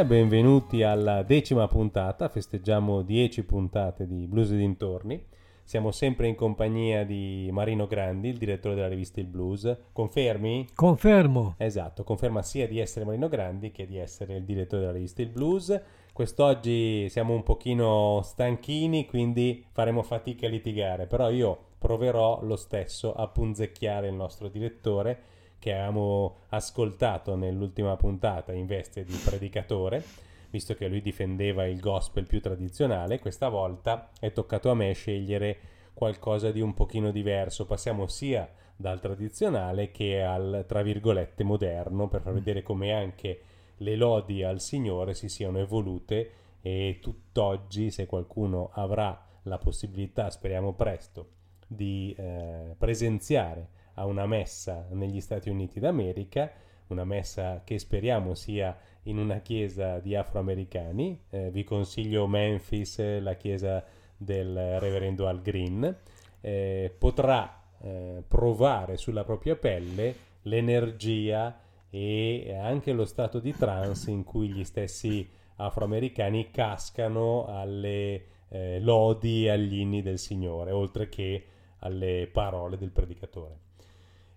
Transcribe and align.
e 0.00 0.04
benvenuti 0.06 0.82
alla 0.82 1.22
decima 1.22 1.68
puntata, 1.68 2.30
festeggiamo 2.30 3.02
10 3.02 3.44
puntate 3.44 4.06
di 4.06 4.26
Blues 4.26 4.50
e 4.52 4.56
dintorni. 4.56 5.22
Siamo 5.62 5.90
sempre 5.90 6.26
in 6.26 6.34
compagnia 6.34 7.04
di 7.04 7.50
Marino 7.52 7.86
Grandi, 7.86 8.30
il 8.30 8.38
direttore 8.38 8.74
della 8.76 8.88
rivista 8.88 9.20
Il 9.20 9.26
Blues. 9.26 9.76
Confermi? 9.92 10.68
Confermo. 10.74 11.54
Esatto, 11.58 12.02
conferma 12.02 12.40
sia 12.40 12.66
di 12.66 12.78
essere 12.78 13.04
Marino 13.04 13.28
Grandi 13.28 13.72
che 13.72 13.86
di 13.86 13.98
essere 13.98 14.36
il 14.36 14.44
direttore 14.44 14.80
della 14.80 14.94
rivista 14.94 15.20
Il 15.20 15.28
Blues. 15.28 15.78
Quest'oggi 16.14 17.06
siamo 17.10 17.34
un 17.34 17.42
pochino 17.42 18.22
stanchini, 18.22 19.04
quindi 19.04 19.66
faremo 19.70 20.02
fatica 20.02 20.46
a 20.46 20.50
litigare, 20.50 21.08
però 21.08 21.28
io 21.28 21.58
proverò 21.76 22.40
lo 22.42 22.56
stesso 22.56 23.12
a 23.12 23.28
punzecchiare 23.28 24.08
il 24.08 24.14
nostro 24.14 24.48
direttore 24.48 25.29
che 25.60 25.74
avevamo 25.74 26.38
ascoltato 26.48 27.36
nell'ultima 27.36 27.94
puntata 27.94 28.52
in 28.52 28.66
veste 28.66 29.04
di 29.04 29.14
predicatore, 29.22 30.02
visto 30.50 30.74
che 30.74 30.88
lui 30.88 31.02
difendeva 31.02 31.66
il 31.66 31.78
gospel 31.78 32.26
più 32.26 32.40
tradizionale, 32.40 33.20
questa 33.20 33.48
volta 33.48 34.10
è 34.18 34.32
toccato 34.32 34.70
a 34.70 34.74
me 34.74 34.92
scegliere 34.92 35.58
qualcosa 35.94 36.50
di 36.50 36.60
un 36.60 36.74
pochino 36.74 37.12
diverso. 37.12 37.66
Passiamo 37.66 38.06
sia 38.06 38.50
dal 38.74 39.00
tradizionale 39.00 39.90
che 39.90 40.22
al 40.22 40.64
tra 40.66 40.82
virgolette 40.82 41.44
moderno 41.44 42.08
per 42.08 42.22
far 42.22 42.32
vedere 42.32 42.62
come 42.62 42.94
anche 42.94 43.42
le 43.76 43.96
lodi 43.96 44.42
al 44.42 44.60
Signore 44.60 45.12
si 45.12 45.28
siano 45.28 45.58
evolute 45.58 46.32
e 46.62 46.98
tutt'oggi 47.02 47.90
se 47.90 48.06
qualcuno 48.06 48.70
avrà 48.72 49.26
la 49.42 49.58
possibilità, 49.58 50.30
speriamo 50.30 50.72
presto, 50.72 51.28
di 51.66 52.14
eh, 52.16 52.74
presenziare 52.78 53.78
a 54.00 54.06
una 54.06 54.26
messa 54.26 54.86
negli 54.92 55.20
Stati 55.20 55.50
Uniti 55.50 55.78
d'America, 55.78 56.50
una 56.88 57.04
messa 57.04 57.60
che 57.64 57.78
speriamo 57.78 58.34
sia 58.34 58.76
in 59.04 59.18
una 59.18 59.40
chiesa 59.40 59.98
di 59.98 60.14
afroamericani, 60.14 61.24
eh, 61.28 61.50
vi 61.50 61.64
consiglio 61.64 62.26
Memphis, 62.26 63.20
la 63.20 63.34
chiesa 63.34 63.84
del 64.16 64.80
reverendo 64.80 65.28
Al 65.28 65.42
Green, 65.42 65.96
eh, 66.40 66.94
potrà 66.98 67.62
eh, 67.82 68.22
provare 68.26 68.96
sulla 68.96 69.24
propria 69.24 69.56
pelle 69.56 70.28
l'energia 70.42 71.60
e 71.90 72.56
anche 72.58 72.92
lo 72.92 73.04
stato 73.04 73.38
di 73.38 73.54
trance 73.54 74.10
in 74.10 74.24
cui 74.24 74.48
gli 74.48 74.64
stessi 74.64 75.28
afroamericani 75.56 76.50
cascano 76.50 77.44
alle 77.46 78.24
eh, 78.48 78.80
lodi 78.80 79.44
e 79.44 79.50
agli 79.50 79.78
inni 79.78 80.00
del 80.00 80.18
Signore, 80.18 80.70
oltre 80.70 81.10
che 81.10 81.44
alle 81.80 82.28
parole 82.32 82.78
del 82.78 82.90
predicatore. 82.90 83.68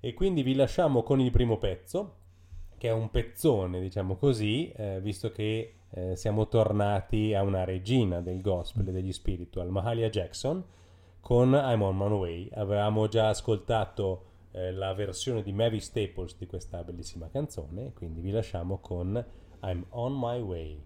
E 0.05 0.13
quindi 0.13 0.43
vi 0.43 0.53
lasciamo 0.53 1.01
con 1.01 1.21
il 1.21 1.31
primo 1.31 1.57
pezzo, 1.57 2.15
che 2.77 2.89
è 2.89 2.91
un 2.91 3.09
pezzone, 3.09 3.79
diciamo 3.79 4.17
così, 4.17 4.69
eh, 4.71 4.99
visto 4.99 5.31
che 5.31 5.75
eh, 5.91 6.17
siamo 6.17 6.49
tornati 6.49 7.33
a 7.33 7.41
una 7.41 7.63
regina 7.63 8.19
del 8.19 8.41
gospel 8.41 8.85
e 8.89 8.91
degli 8.91 9.13
spiritual, 9.13 9.69
Mahalia 9.69 10.09
Jackson, 10.09 10.61
con 11.21 11.53
I'm 11.53 11.81
on 11.81 11.95
my 11.95 12.09
way. 12.09 12.49
Avevamo 12.51 13.07
già 13.07 13.29
ascoltato 13.29 14.25
eh, 14.51 14.73
la 14.73 14.93
versione 14.93 15.41
di 15.41 15.53
Mavis 15.53 15.85
Staples 15.85 16.35
di 16.37 16.47
questa 16.47 16.83
bellissima 16.83 17.29
canzone, 17.29 17.93
quindi 17.93 18.19
vi 18.19 18.31
lasciamo 18.31 18.79
con 18.79 19.25
I'm 19.61 19.85
on 19.91 20.19
my 20.19 20.41
way. 20.41 20.83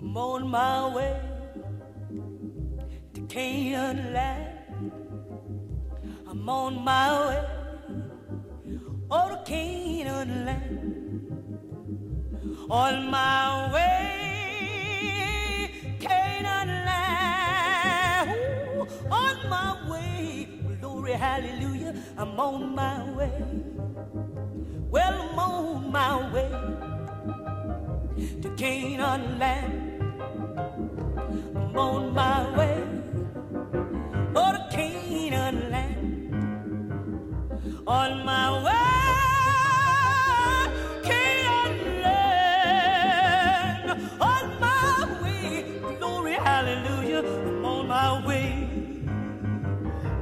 I'm 0.00 0.16
on 0.16 0.42
my 0.42 0.92
way 0.92 1.31
Canaan 3.32 4.12
land. 4.12 4.92
I'm 6.28 6.48
on 6.50 6.84
my 6.84 7.28
way 7.28 7.44
oh 9.10 9.42
Canaan 9.46 10.44
land. 10.44 11.40
On 12.68 13.10
my 13.10 13.72
way 13.72 15.70
Canaan 15.98 16.68
land. 16.84 18.30
Ooh, 18.76 18.86
on 19.10 19.48
my 19.48 19.90
way. 19.90 20.48
Glory, 20.82 21.12
hallelujah, 21.12 21.94
I'm 22.18 22.38
on 22.38 22.74
my 22.74 23.10
way. 23.14 23.32
Well, 24.90 25.22
I'm 25.22 25.38
on 25.38 25.90
my 25.90 26.32
way 26.34 26.50
to 28.42 28.50
Canaan 28.56 29.38
land. 29.38 30.02
I'm 31.56 31.76
on 31.78 32.12
my 32.12 32.58
way 32.58 32.91
On 38.00 38.24
my 38.24 38.46
way. 38.64 38.72
Canaan. 41.08 41.76
On 44.20 44.60
my 44.60 45.20
way, 45.22 45.64
glory, 45.98 46.34
hallelujah, 46.34 47.22
I'm 47.48 47.64
on 47.66 47.86
my 47.88 48.26
way. 48.26 48.68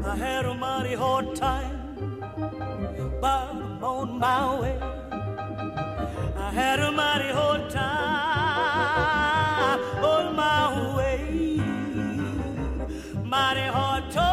I 0.04 0.16
had 0.16 0.46
a 0.46 0.54
mighty 0.54 0.94
hard 0.96 1.36
time, 1.36 2.08
but 3.20 3.50
I'm 3.52 3.84
on 3.84 4.18
my 4.18 4.60
way. 4.60 4.78
I 6.36 6.50
had 6.52 6.80
a 6.80 6.92
mighty 6.92 7.30
hard 7.40 7.70
time 7.70 8.20
on 10.04 10.36
my 10.36 10.96
way. 10.96 11.60
Mighty 13.24 13.66
hard 13.78 14.10
time, 14.10 14.29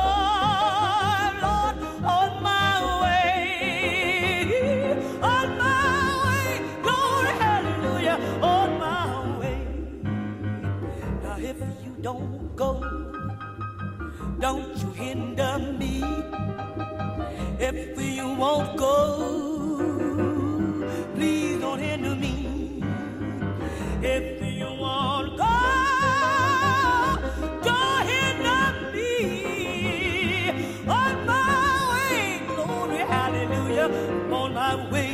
don't 12.08 12.56
go, 12.56 12.72
don't 14.40 14.78
you 14.82 14.92
hinder 14.92 15.60
me 15.78 16.02
if 17.60 18.00
you 18.02 18.28
won't 18.36 18.78
go. 18.78 18.96
Please 21.16 21.60
don't 21.60 21.80
hinder 21.80 22.16
me 22.16 22.82
if 24.02 24.42
you 24.42 24.70
won't 24.84 25.38
go. 25.38 25.58
Don't 27.68 28.08
hinder 28.14 28.64
me 28.96 29.12
on 30.88 31.14
my 31.26 31.50
way. 31.92 32.42
Glory, 32.56 33.02
hallelujah, 33.16 33.90
on 34.32 34.54
my 34.54 34.76
way. 34.94 35.14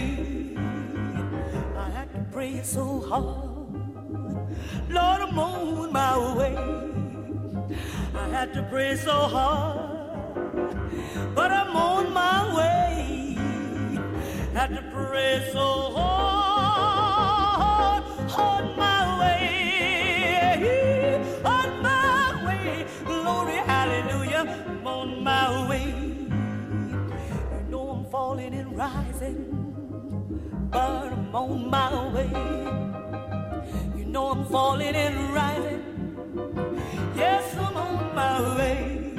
I 1.75 1.89
had 1.89 2.13
to 2.13 2.21
pray 2.31 2.61
so 2.61 2.83
hard, 3.09 3.52
Lord, 4.93 5.23
I'm 5.23 5.39
on 5.39 5.93
my 5.93 6.37
way. 6.37 6.57
I 8.15 8.27
had 8.29 8.53
to 8.53 8.63
pray 8.71 8.95
so 8.95 9.11
hard, 9.11 10.21
but 11.35 11.51
I'm 11.51 11.75
on 11.75 12.13
my 12.13 12.55
way. 12.57 13.37
Had 14.53 14.71
to 14.75 14.83
pray 14.93 15.49
so 15.53 15.93
hard 15.95 18.03
on 18.37 18.77
my 18.77 19.19
way, 19.21 21.21
on 21.45 21.81
my 21.81 22.45
way. 22.47 22.85
Glory, 23.05 23.55
hallelujah, 23.71 24.65
I'm 24.67 24.87
on 24.87 25.23
my 25.23 25.69
way. 25.69 25.95
You 27.51 27.71
know 27.71 27.89
I'm 27.89 28.05
falling 28.11 28.53
and 28.53 28.77
rising, 28.77 29.71
but 30.71 31.11
I'm 31.13 31.35
on 31.35 31.69
my 31.69 32.13
way. 32.13 32.29
You 33.95 34.05
know 34.05 34.31
I'm 34.31 34.45
falling 34.45 34.95
and 34.95 35.33
rising. 35.33 35.83
Yes, 37.15 37.55
I'm 37.57 37.77
on 37.77 38.15
my 38.15 38.55
way. 38.57 39.13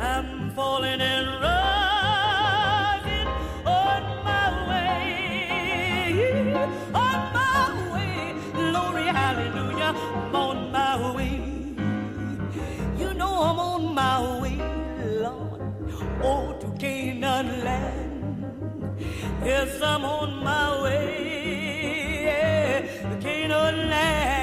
I'm 0.00 0.50
falling 0.54 1.00
and 1.00 1.28
rising 1.42 3.28
on 3.66 4.02
my 4.24 4.68
way. 4.68 6.54
On 6.94 7.32
my 7.38 7.92
way. 7.94 8.34
Glory, 8.54 9.04
hallelujah. 9.04 9.94
I'm 9.96 10.34
on 10.36 10.72
my 10.72 11.12
way. 11.16 11.40
You 12.98 13.14
know 13.14 13.34
I'm 13.48 13.58
on 13.58 13.94
my 13.94 14.40
way, 14.40 14.58
Lord. 15.22 15.60
Oh, 16.22 16.56
to 16.60 16.68
Canaan 16.78 17.64
land. 17.64 18.98
Yes, 19.44 19.80
I'm 19.82 20.04
on 20.04 20.44
my 20.44 20.82
way 20.82 21.35
there. 23.96 24.35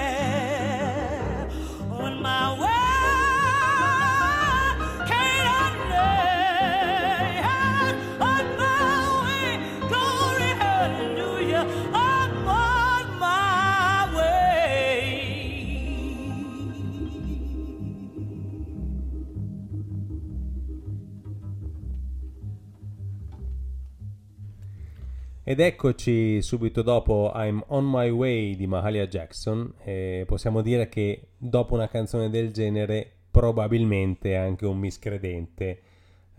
Ed 25.54 25.60
eccoci 25.60 26.42
subito 26.42 26.82
dopo 26.82 27.32
I'm 27.36 27.64
On 27.68 27.88
My 27.88 28.10
Way 28.10 28.56
di 28.56 28.66
Mahalia 28.66 29.06
Jackson 29.06 29.72
e 29.84 30.24
possiamo 30.26 30.64
dire 30.64 30.90
che 30.90 31.28
dopo 31.38 31.76
una 31.76 31.88
canzone 31.88 32.32
del 32.32 32.52
genere 32.52 33.08
probabilmente 33.30 34.36
anche 34.36 34.66
un 34.66 34.80
miscredente 34.80 35.82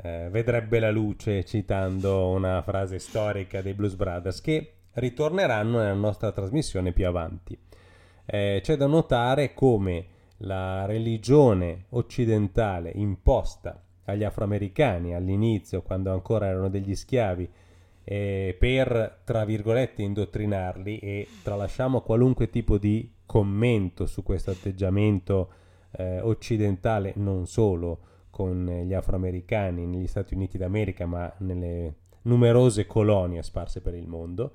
eh, 0.02 0.26
vedrebbe 0.33 0.80
la 0.80 0.90
luce 0.90 1.44
citando 1.44 2.30
una 2.30 2.61
frase 2.62 2.99
storica 2.99 3.62
dei 3.62 3.75
Blues 3.75 3.94
Brothers 3.94 4.40
che 4.40 4.73
ritorneranno 4.94 5.78
nella 5.78 5.92
nostra 5.92 6.33
trasmissione 6.33 6.90
più 6.90 7.06
avanti. 7.06 7.56
Eh, 8.26 8.59
c'è 8.64 8.76
da 8.76 8.87
notare 8.87 9.54
come 9.54 10.06
la 10.38 10.87
religione 10.87 11.85
occidentale 11.90 12.90
imposta 12.92 13.80
agli 14.06 14.25
afroamericani 14.25 15.14
all'inizio, 15.14 15.83
quando 15.83 16.12
ancora 16.12 16.47
erano 16.47 16.68
degli 16.68 16.97
schiavi, 16.97 17.49
eh, 18.04 18.54
per, 18.58 19.20
tra 19.25 19.44
virgolette, 19.44 20.02
indottrinarli 20.02 20.99
e 20.99 21.28
tralasciamo 21.42 22.02
qualunque 22.02 22.50
tipo 22.50 22.78
di 22.78 23.11
commento 23.26 24.06
su 24.06 24.23
questo 24.23 24.50
atteggiamento 24.50 25.50
eh, 25.92 26.20
occidentale, 26.20 27.12
non 27.16 27.46
solo 27.46 27.99
con 28.30 28.82
gli 28.84 28.92
afroamericani 28.92 29.87
negli 29.87 30.06
Stati 30.06 30.34
Uniti 30.34 30.58
d'America, 30.58 31.06
ma 31.06 31.32
nelle 31.38 31.94
numerose 32.23 32.87
colonie 32.87 33.42
sparse 33.42 33.80
per 33.80 33.94
il 33.94 34.06
mondo. 34.06 34.52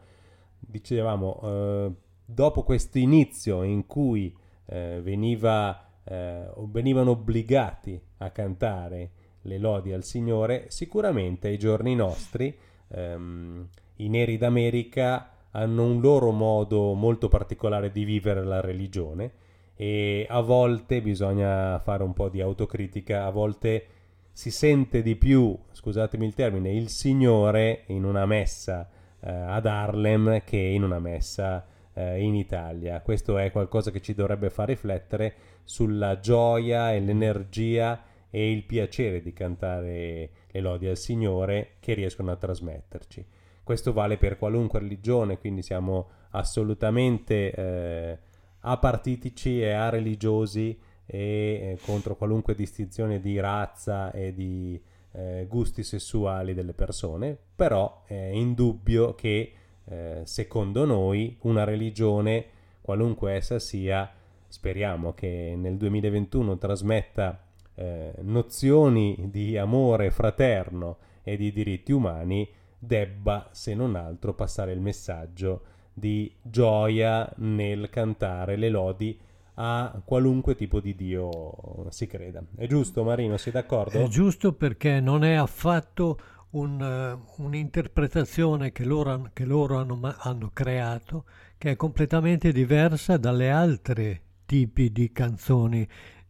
Dicevamo, 0.59 1.39
eh, 1.41 1.91
dopo 2.25 2.63
questo 2.63 2.97
inizio 2.97 3.63
in 3.63 3.87
cui 3.87 4.35
eh, 4.65 4.99
veniva, 5.01 5.89
eh, 6.03 6.49
venivano 6.67 7.11
obbligati 7.11 7.99
a 8.17 8.29
cantare 8.31 9.11
le 9.43 9.57
lodi 9.57 9.93
al 9.93 10.03
Signore, 10.03 10.65
sicuramente 10.67 11.47
ai 11.47 11.57
giorni 11.57 11.95
nostri 11.95 12.55
ehm, 12.89 13.67
i 13.97 14.09
neri 14.09 14.37
d'America 14.37 15.31
hanno 15.51 15.85
un 15.85 15.99
loro 15.99 16.31
modo 16.31 16.93
molto 16.93 17.27
particolare 17.27 17.91
di 17.91 18.03
vivere 18.03 18.43
la 18.43 18.61
religione 18.61 19.31
e 19.75 20.25
a 20.29 20.41
volte 20.41 21.01
bisogna 21.01 21.79
fare 21.79 22.03
un 22.03 22.13
po' 22.13 22.29
di 22.29 22.41
autocritica, 22.41 23.25
a 23.25 23.29
volte 23.29 23.85
si 24.31 24.51
sente 24.51 25.01
di 25.01 25.15
più, 25.15 25.57
scusatemi 25.71 26.25
il 26.25 26.33
termine, 26.33 26.73
il 26.73 26.89
Signore 26.89 27.83
in 27.87 28.03
una 28.03 28.25
messa 28.25 28.89
eh, 29.21 29.31
ad 29.31 29.65
Harlem 29.65 30.43
che 30.43 30.57
in 30.57 30.83
una 30.83 30.99
messa 30.99 31.65
eh, 31.93 32.21
in 32.21 32.35
Italia. 32.35 33.01
Questo 33.01 33.37
è 33.37 33.51
qualcosa 33.51 33.91
che 33.91 34.01
ci 34.01 34.13
dovrebbe 34.13 34.49
far 34.49 34.67
riflettere 34.67 35.33
sulla 35.63 36.19
gioia 36.19 36.93
e 36.93 36.99
l'energia 36.99 38.03
e 38.29 38.51
il 38.51 38.63
piacere 38.63 39.21
di 39.21 39.33
cantare 39.33 40.29
le 40.51 40.59
lodi 40.59 40.87
al 40.87 40.97
Signore 40.97 41.75
che 41.79 41.93
riescono 41.93 42.31
a 42.31 42.35
trasmetterci. 42.35 43.25
Questo 43.63 43.93
vale 43.93 44.17
per 44.17 44.37
qualunque 44.37 44.79
religione, 44.79 45.37
quindi 45.37 45.61
siamo 45.61 46.09
assolutamente 46.31 47.51
eh, 47.53 48.17
apartitici 48.61 49.61
e 49.61 49.71
areligiosi 49.71 50.77
e 51.05 51.17
eh, 51.17 51.79
contro 51.83 52.15
qualunque 52.15 52.55
distinzione 52.55 53.19
di 53.19 53.39
razza 53.39 54.11
e 54.11 54.33
di 54.33 54.81
eh, 55.11 55.45
gusti 55.47 55.83
sessuali 55.83 56.53
delle 56.53 56.73
persone, 56.73 57.37
però 57.55 58.03
è 58.05 58.13
indubbio 58.13 59.15
che 59.15 59.53
eh, 59.85 60.21
secondo 60.23 60.85
noi 60.85 61.37
una 61.41 61.63
religione, 61.63 62.45
qualunque 62.81 63.33
essa 63.33 63.59
sia, 63.59 64.11
speriamo 64.47 65.13
che 65.13 65.55
nel 65.57 65.77
2021 65.77 66.57
trasmetta 66.57 67.43
eh, 67.79 68.11
nozioni 68.23 69.29
di 69.31 69.57
amore 69.57 70.11
fraterno 70.11 70.97
e 71.23 71.37
di 71.37 71.53
diritti 71.53 71.93
umani, 71.93 72.45
debba, 72.77 73.47
se 73.51 73.73
non 73.73 73.95
altro, 73.95 74.33
passare 74.33 74.73
il 74.73 74.81
messaggio 74.81 75.61
di 75.93 76.29
gioia 76.41 77.31
nel 77.37 77.89
cantare 77.89 78.57
le 78.57 78.69
lodi 78.69 79.17
a 79.55 80.01
qualunque 80.03 80.55
tipo 80.55 80.81
di 80.81 80.93
Dio 80.93 81.87
si 81.89 82.05
creda. 82.05 82.43
È 82.55 82.67
giusto 82.67 83.03
Marino, 83.03 83.37
sei 83.37 83.53
d'accordo? 83.53 83.97
È 83.97 84.07
giusto 84.07 84.51
perché 84.51 84.99
non 84.99 85.23
è 85.23 85.35
affatto 85.35 86.19
un, 86.51 86.81
uh, 86.81 87.43
un'interpretazione 87.43 88.73
che 88.73 88.83
loro, 88.83 89.29
che 89.31 89.45
loro 89.45 89.77
hanno, 89.77 89.99
hanno, 90.17 90.49
creato 90.51 91.25
che 91.57 91.71
è 91.71 91.75
completamente 91.77 92.51
diversa 92.51 93.15
dalle 93.17 93.49
altre 93.51 94.21
tipi 94.45 94.91
di 94.91 95.11
canzoni 95.11 95.87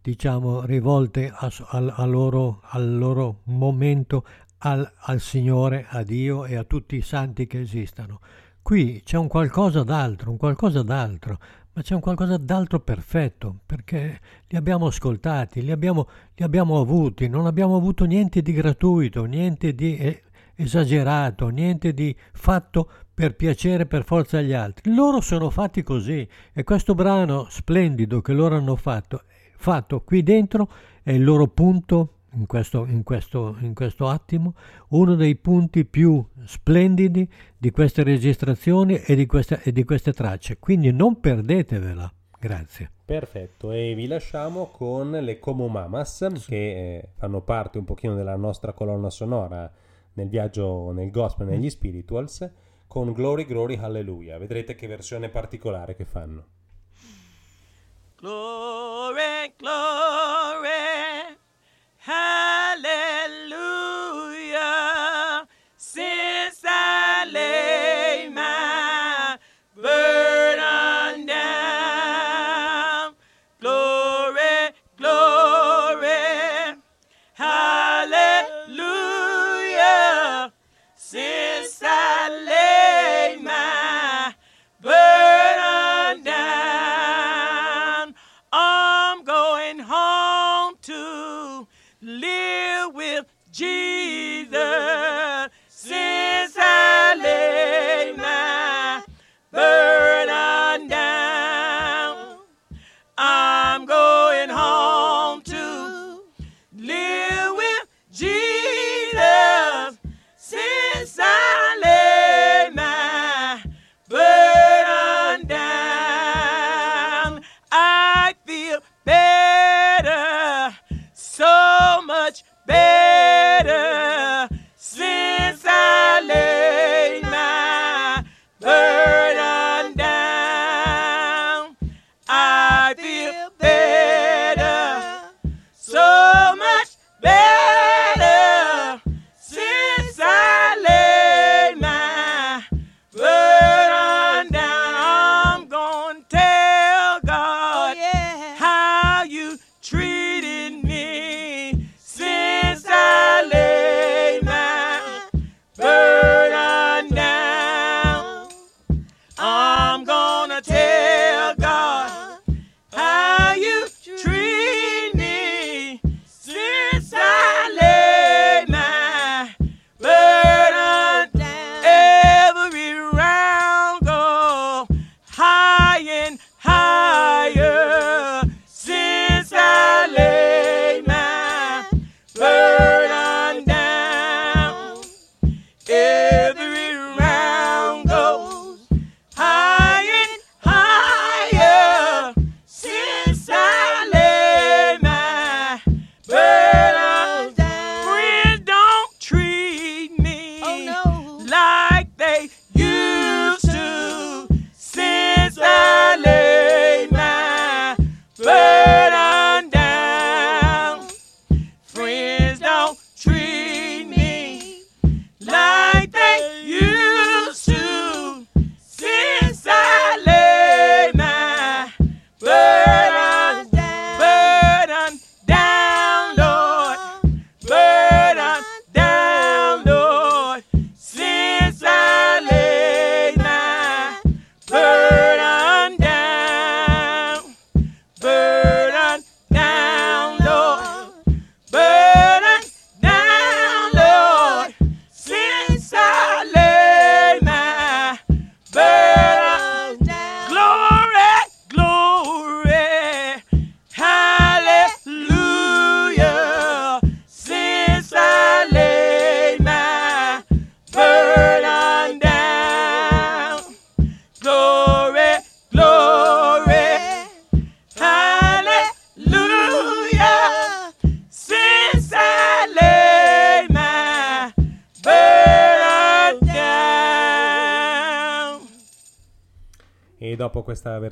diciamo 0.09 0.65
rivolte 0.65 1.31
a, 1.31 1.51
a, 1.67 1.77
a 1.77 2.05
loro, 2.05 2.61
al 2.63 2.97
loro 2.97 3.41
momento 3.43 4.25
al, 4.59 4.89
al 5.01 5.19
Signore, 5.19 5.85
a 5.87 6.01
Dio 6.01 6.45
e 6.45 6.55
a 6.55 6.63
tutti 6.63 6.95
i 6.95 7.01
santi 7.01 7.45
che 7.45 7.59
esistano. 7.59 8.19
Qui 8.61 9.01
c'è 9.05 9.17
un 9.17 9.27
qualcosa 9.27 9.83
d'altro, 9.83 10.31
un 10.31 10.37
qualcosa 10.37 10.81
d'altro, 10.81 11.37
ma 11.73 11.81
c'è 11.83 11.93
un 11.93 12.01
qualcosa 12.01 12.37
d'altro 12.37 12.79
perfetto, 12.79 13.59
perché 13.65 14.19
li 14.47 14.57
abbiamo 14.57 14.87
ascoltati, 14.87 15.61
li 15.61 15.71
abbiamo, 15.71 16.07
li 16.35 16.43
abbiamo 16.43 16.79
avuti, 16.79 17.27
non 17.27 17.45
abbiamo 17.45 17.75
avuto 17.75 18.05
niente 18.05 18.41
di 18.41 18.51
gratuito, 18.51 19.25
niente 19.25 19.75
di 19.75 20.21
esagerato, 20.55 21.49
niente 21.49 21.93
di 21.93 22.15
fatto 22.33 22.89
per 23.13 23.35
piacere 23.35 23.85
per 23.85 24.03
forza 24.03 24.39
agli 24.39 24.53
altri. 24.53 24.93
Loro 24.93 25.21
sono 25.21 25.51
fatti 25.51 25.83
così 25.83 26.27
e 26.51 26.63
questo 26.63 26.95
brano 26.95 27.45
splendido 27.49 28.21
che 28.21 28.33
loro 28.33 28.57
hanno 28.57 28.75
fatto, 28.75 29.23
fatto 29.59 30.01
qui 30.01 30.23
dentro 30.23 30.69
è 31.03 31.11
il 31.11 31.23
loro 31.23 31.47
punto 31.47 32.13
in 32.33 32.45
questo, 32.45 32.85
in, 32.85 33.03
questo, 33.03 33.57
in 33.59 33.73
questo, 33.73 34.07
attimo 34.07 34.53
uno 34.89 35.15
dei 35.15 35.35
punti 35.35 35.83
più 35.83 36.23
splendidi 36.45 37.29
di 37.57 37.71
queste 37.71 38.03
registrazioni 38.03 38.95
e 38.95 39.15
di 39.15 39.25
queste, 39.25 39.61
e 39.63 39.73
di 39.73 39.83
queste 39.83 40.13
tracce. 40.13 40.59
Quindi 40.59 40.91
non 40.91 41.19
perdetevela. 41.19 42.11
Grazie. 42.39 42.89
Perfetto, 43.03 43.71
e 43.73 43.93
vi 43.95 44.07
lasciamo 44.07 44.67
con 44.67 45.11
le 45.11 45.39
Como 45.39 45.67
Mamas 45.67 46.25
sì. 46.35 46.49
che 46.49 46.55
eh, 46.55 47.09
fanno 47.17 47.41
parte 47.41 47.77
un 47.77 47.83
pochino 47.83 48.15
della 48.15 48.37
nostra 48.37 48.71
colonna 48.71 49.09
sonora 49.09 49.69
nel 50.13 50.29
viaggio 50.29 50.91
nel 50.91 51.11
gospel, 51.11 51.47
negli 51.47 51.65
mm. 51.65 51.67
spirituals, 51.67 52.49
con 52.87 53.11
Glory, 53.11 53.45
Glory, 53.45 53.75
Hallelujah. 53.75 54.37
Vedrete 54.37 54.75
che 54.75 54.87
versione 54.87 55.27
particolare 55.27 55.95
che 55.95 56.05
fanno. 56.05 56.45
Glory, 58.21 59.53
glory. 59.59 60.69
Hallelujah. 61.99 62.48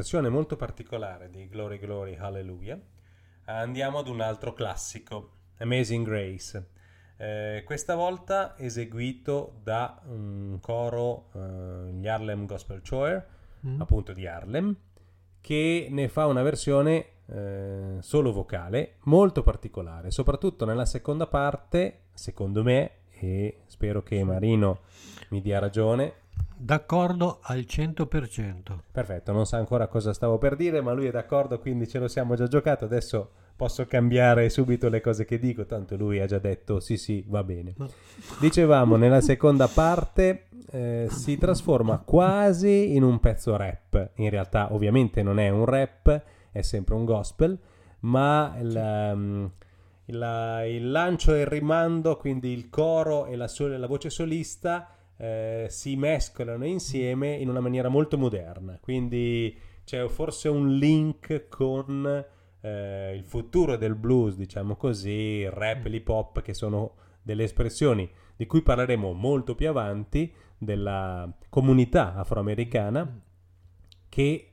Versione 0.08 0.30
molto 0.30 0.56
particolare 0.56 1.30
di 1.30 1.50
Glory 1.50 1.80
Glory 1.80 2.16
Hallelujah, 2.16 2.80
andiamo 3.44 3.98
ad 3.98 4.08
un 4.08 4.22
altro 4.22 4.54
classico, 4.54 5.32
Amazing 5.58 6.06
Grace. 6.06 6.70
Eh, 7.18 7.64
questa 7.66 7.94
volta 7.96 8.58
eseguito 8.58 9.60
da 9.62 10.02
un 10.06 10.60
coro, 10.62 11.26
eh, 11.34 11.92
gli 11.92 12.08
Harlem 12.08 12.46
Gospel 12.46 12.82
Choir, 12.88 13.28
Mm. 13.66 13.82
appunto 13.82 14.14
di 14.14 14.26
Harlem, 14.26 14.74
che 15.42 15.88
ne 15.90 16.08
fa 16.08 16.26
una 16.28 16.42
versione 16.42 17.06
eh, 17.30 17.98
solo 18.00 18.32
vocale 18.32 19.00
molto 19.06 19.44
particolare, 19.44 20.10
soprattutto 20.10 20.64
nella 20.64 20.86
seconda 20.86 21.28
parte, 21.28 22.04
secondo 22.14 22.64
me, 22.64 22.92
e 23.10 23.64
spero 23.66 24.04
che 24.04 24.24
Marino 24.24 24.84
mi 25.32 25.42
dia 25.42 25.60
ragione. 25.60 26.14
D'accordo 26.60 27.40
al 27.44 27.60
100%. 27.68 28.78
Perfetto, 28.92 29.32
non 29.32 29.46
sa 29.46 29.58
ancora 29.58 29.88
cosa 29.88 30.12
stavo 30.12 30.38
per 30.40 30.56
dire, 30.56 30.82
ma 30.82 30.92
lui 30.92 31.06
è 31.06 31.12
d'accordo, 31.12 31.60
quindi 31.60 31.88
ce 31.88 32.00
lo 32.00 32.08
siamo 32.08 32.36
già 32.36 32.48
giocato. 32.48 32.86
Adesso 32.86 33.30
posso 33.56 33.86
cambiare 33.86 34.50
subito 34.50 34.90
le 34.90 35.00
cose 35.00 35.24
che 35.26 35.38
dico, 35.38 35.66
tanto 35.66 35.96
lui 35.96 36.20
ha 36.20 36.26
già 36.26 36.40
detto 36.40 36.80
sì, 36.80 36.98
sì, 36.98 37.24
va 37.28 37.44
bene. 37.44 37.76
Dicevamo, 38.40 38.96
nella 38.98 39.22
seconda 39.22 39.68
parte 39.68 40.48
eh, 40.72 41.08
si 41.12 41.38
trasforma 41.38 42.00
quasi 42.00 42.96
in 42.96 43.04
un 43.04 43.20
pezzo 43.20 43.56
rap. 43.56 44.12
In 44.16 44.30
realtà, 44.32 44.74
ovviamente, 44.74 45.22
non 45.22 45.40
è 45.40 45.50
un 45.50 45.66
rap, 45.66 46.24
è 46.52 46.62
sempre 46.64 46.96
un 46.96 47.06
gospel, 47.06 47.58
ma 48.00 48.56
il, 48.60 49.12
um, 49.14 49.52
il- 50.06 50.64
il 50.70 50.92
lancio 50.92 51.36
e 51.36 51.42
il 51.42 51.46
rimando, 51.48 52.18
quindi 52.18 52.52
il 52.52 52.70
coro 52.70 53.26
e 53.28 53.36
la, 53.36 53.48
sol- 53.48 53.80
la 53.80 53.88
voce 53.88 54.10
solista, 54.10 54.90
eh, 55.18 55.66
si 55.70 55.96
mescolano 55.96 56.66
insieme 56.66 57.36
in 57.36 57.50
una 57.50 57.60
maniera 57.60 57.90
molto 57.90 58.18
moderna. 58.18 58.78
Quindi 58.82 59.58
c'è 59.84 60.08
forse 60.08 60.50
un 60.50 60.76
link 60.76 61.48
con 61.50 62.26
eh, 62.62 63.14
il 63.16 63.24
futuro 63.24 63.78
del 63.78 63.96
blues, 63.96 64.36
diciamo 64.36 64.76
così, 64.76 65.40
il 65.42 65.52
rap 65.52 65.86
e 65.86 65.90
l'hip 65.90 66.10
hop, 66.10 66.42
che 66.42 66.54
sono 66.54 66.96
delle 67.22 67.44
espressioni 67.44 68.10
di 68.36 68.46
cui 68.46 68.62
parleremo 68.62 69.14
molto 69.14 69.56
più 69.56 69.68
avanti, 69.68 70.32
della 70.58 71.32
comunità 71.50 72.16
afroamericana, 72.16 73.22
che 74.10 74.52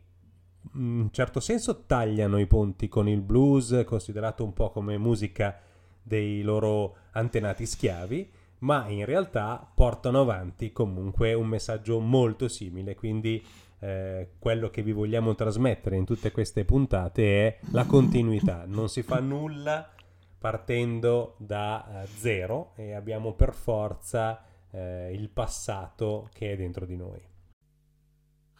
in 0.74 1.00
un 1.00 1.10
certo 1.10 1.40
senso 1.40 1.84
tagliano 1.84 2.38
i 2.38 2.46
ponti 2.46 2.88
con 2.88 3.08
il 3.08 3.20
blues, 3.20 3.82
considerato 3.86 4.44
un 4.44 4.52
po' 4.52 4.70
come 4.70 4.98
musica 4.98 5.58
dei 6.02 6.42
loro 6.42 6.96
antenati 7.12 7.64
schiavi, 7.64 8.30
ma 8.64 8.88
in 8.88 9.04
realtà 9.04 9.70
portano 9.74 10.20
avanti 10.22 10.72
comunque 10.72 11.34
un 11.34 11.46
messaggio 11.46 12.00
molto 12.00 12.48
simile, 12.48 12.94
quindi 12.94 13.44
eh, 13.80 14.30
quello 14.38 14.70
che 14.70 14.82
vi 14.82 14.92
vogliamo 14.92 15.34
trasmettere 15.34 15.96
in 15.96 16.06
tutte 16.06 16.32
queste 16.32 16.64
puntate 16.64 17.46
è 17.46 17.58
la 17.72 17.84
continuità, 17.84 18.64
non 18.66 18.88
si 18.88 19.02
fa 19.02 19.20
nulla 19.20 19.90
partendo 20.38 21.34
da 21.38 22.04
eh, 22.04 22.06
zero 22.06 22.72
e 22.76 22.94
abbiamo 22.94 23.34
per 23.34 23.52
forza 23.52 24.42
eh, 24.70 25.12
il 25.12 25.28
passato 25.28 26.30
che 26.32 26.52
è 26.52 26.56
dentro 26.56 26.86
di 26.86 26.96
noi. 26.96 27.20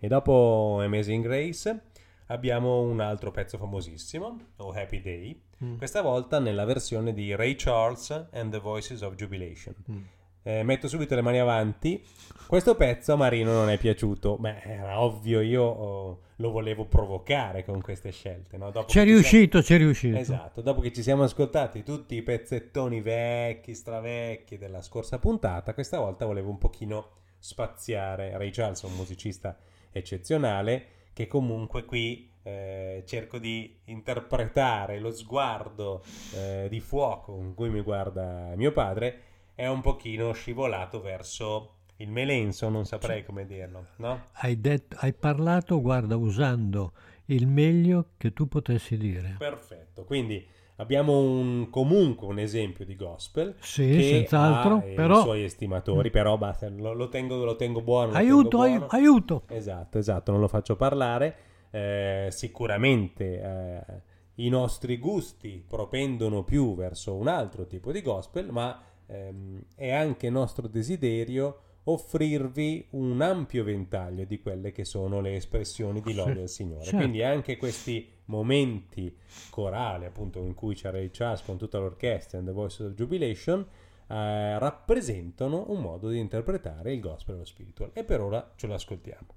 dopo 0.10 0.80
Amazing 0.82 1.24
Grace 1.24 1.80
abbiamo 2.28 2.82
un 2.82 3.00
altro 3.00 3.32
pezzo 3.32 3.58
famosissimo, 3.58 4.38
Oh 4.58 4.72
Happy 4.72 5.02
Day, 5.02 5.42
Mm. 5.64 5.76
questa 5.78 6.02
volta 6.02 6.40
nella 6.40 6.64
versione 6.64 7.14
di 7.14 7.36
Ray 7.36 7.56
Charles 7.56 8.28
and 8.32 8.50
the 8.52 8.60
Voices 8.60 9.02
of 9.02 9.16
Jubilation. 9.16 9.76
Mm. 9.92 10.02
Eh, 10.44 10.64
metto 10.64 10.88
subito 10.88 11.16
le 11.16 11.22
mani 11.22 11.38
avanti. 11.38 12.02
Questo 12.48 12.76
pezzo 12.76 13.12
a 13.12 13.16
Marino 13.18 13.52
non 13.52 13.70
è 13.70 13.78
piaciuto. 13.78 14.38
Beh, 14.38 14.62
era 14.62 15.02
ovvio, 15.02 15.42
io 15.42 15.64
oh, 15.64 16.20
lo 16.38 16.52
volevo 16.52 16.86
provocare 16.86 17.66
con 17.66 17.82
queste 17.82 18.12
scelte. 18.12 18.56
No? 18.56 18.72
C'è 18.72 18.80
ci 18.86 18.86
siamo- 18.92 19.08
riuscito, 19.08 19.62
c'è 19.62 19.78
riuscito. 19.78 20.18
Esatto, 20.18 20.62
dopo 20.62 20.80
che 20.80 20.94
ci 20.94 21.04
siamo 21.04 21.24
ascoltati 21.24 21.84
tutti 21.84 22.16
i 22.16 22.22
pezzettoni 22.24 23.02
vecchi, 23.02 23.76
stravecchi 23.76 24.58
della 24.58 24.82
scorsa 24.82 25.20
puntata, 25.20 25.74
questa 25.74 26.00
volta 26.00 26.26
volevo 26.26 26.50
un 26.50 26.58
pochino 26.58 27.10
spaziare. 27.38 28.38
Ray 28.38 28.50
Charles 28.52 28.82
un 28.84 28.96
musicista 28.96 29.58
eccezionale 29.92 30.86
che 31.14 31.28
comunque 31.28 31.86
qui 31.86 32.32
eh, 32.44 33.04
cerco 33.06 33.38
di 33.38 33.80
interpretare 33.86 35.00
lo 35.00 35.12
sguardo 35.12 36.04
eh, 36.36 36.68
di 36.70 36.80
fuoco 36.80 37.34
con 37.34 37.54
cui 37.54 37.70
mi 37.70 37.82
guarda 37.82 38.54
mio 38.56 38.72
padre 38.72 39.24
è 39.56 39.68
un 39.68 39.82
pochino 39.82 40.32
scivolato 40.32 41.02
verso 41.02 41.74
il 41.98 42.10
melenso, 42.10 42.70
non 42.70 42.86
saprei 42.86 43.26
come 43.26 43.46
dirlo, 43.46 43.88
no? 43.98 44.28
Hai, 44.34 44.60
detto- 44.62 44.96
hai 45.00 45.12
parlato, 45.12 45.82
guarda, 45.82 46.16
usando 46.16 46.94
il 47.26 47.46
meglio 47.46 48.12
che 48.18 48.32
tu 48.32 48.48
potessi 48.48 48.98
dire. 48.98 49.36
Perfetto, 49.38 50.06
quindi 50.06 50.48
abbiamo 50.80 51.20
un, 51.20 51.70
comunque 51.70 52.28
un 52.28 52.40
esempio 52.40 52.86
di 52.86 52.96
gospel 52.96 53.56
Sì, 53.60 53.88
che 53.90 54.02
senz'altro, 54.04 54.76
ha 54.78 54.84
eh, 54.86 54.94
però- 54.94 55.20
i 55.20 55.22
suoi 55.22 55.44
estimatori, 55.44 56.10
però 56.10 56.38
basta, 56.38 56.68
lo, 56.70 56.94
lo 56.94 57.08
tengo, 57.10 57.44
lo 57.44 57.56
tengo 57.56 57.82
buono. 57.82 58.12
lo 58.12 58.18
Aiuto, 58.18 58.50
tengo 58.58 58.66
buono. 58.68 58.86
aiuto. 58.90 59.44
Esatto, 59.48 59.98
esatto, 59.98 60.32
non 60.32 60.42
lo 60.42 60.48
faccio 60.48 60.76
parlare. 60.76 61.36
Eh, 61.72 62.28
sicuramente 62.32 63.42
eh, 63.42 64.02
i 64.36 64.50
nostri 64.50 64.98
gusti 64.98 65.64
propendono 65.68 66.44
più 66.44 66.74
verso 66.76 67.16
un 67.16 67.28
altro 67.28 67.68
tipo 67.68 67.92
di 67.92 68.02
gospel, 68.02 68.50
ma 68.52 68.82
ehm, 69.06 69.62
è 69.76 69.92
anche 69.92 70.30
nostro 70.30 70.68
desiderio 70.68 71.60
offrirvi 71.92 72.88
un 72.92 73.22
ampio 73.22 73.64
ventaglio 73.64 74.24
di 74.26 74.40
quelle 74.42 74.72
che 74.72 74.86
sono 74.86 75.22
le 75.22 75.36
espressioni 75.36 76.02
di 76.02 76.14
lode 76.14 76.34
Sì, 76.34 76.40
al 76.42 76.50
Signore. 76.50 76.84
certo. 76.84 76.98
Quindi 76.98 77.24
anche 77.24 77.58
questi 77.58 78.08
momenti 78.26 79.16
corali, 79.50 80.06
appunto, 80.06 80.40
in 80.40 80.54
cui 80.54 80.76
c'è 80.76 80.92
Ray 80.92 81.10
Charles 81.12 81.42
con 81.44 81.58
tutta 81.58 81.80
l'orchestra 81.80 82.38
and 82.38 82.48
the 82.48 82.54
Voice 82.54 82.84
of 82.84 82.94
Jubilation, 82.94 83.66
eh, 84.08 84.58
rappresentano 84.60 85.66
un 85.70 85.82
modo 85.82 86.10
di 86.10 86.20
interpretare 86.20 86.94
il 86.94 87.00
gospel 87.00 87.36
e 87.36 87.38
lo 87.40 87.46
spiritual. 87.46 87.92
E 87.94 88.04
per 88.04 88.22
ora 88.22 88.52
ce 88.56 88.68
lo 88.68 88.74
ascoltiamo. 88.76 89.28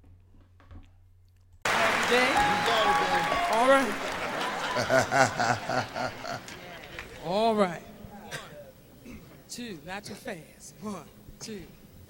All 3.54 3.68
right. 3.68 3.94
All 7.24 7.54
right. 7.54 7.82
One, 9.04 9.20
two, 9.48 9.78
not 9.84 10.02
too 10.04 10.14
fast. 10.14 10.74
One, 10.80 11.04
two, 11.38 11.62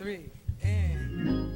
three, 0.02 0.28
and. 0.64 1.48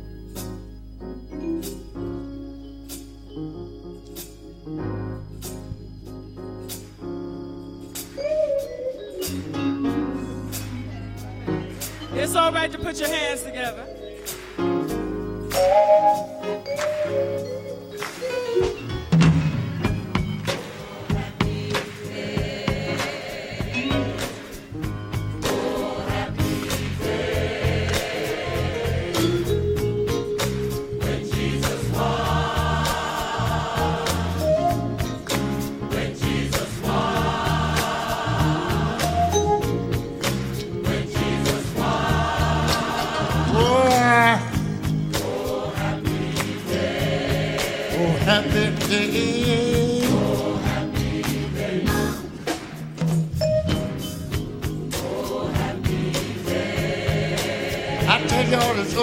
It's 12.14 12.36
all 12.36 12.52
right 12.52 12.70
to 12.70 12.78
put 12.78 13.00
your 13.00 13.08
hands 13.08 13.42
together. 13.42 13.84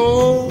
Oh 0.05 0.42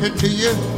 me 0.00 0.08
talking 0.08 0.18
to 0.18 0.28
you? 0.28 0.69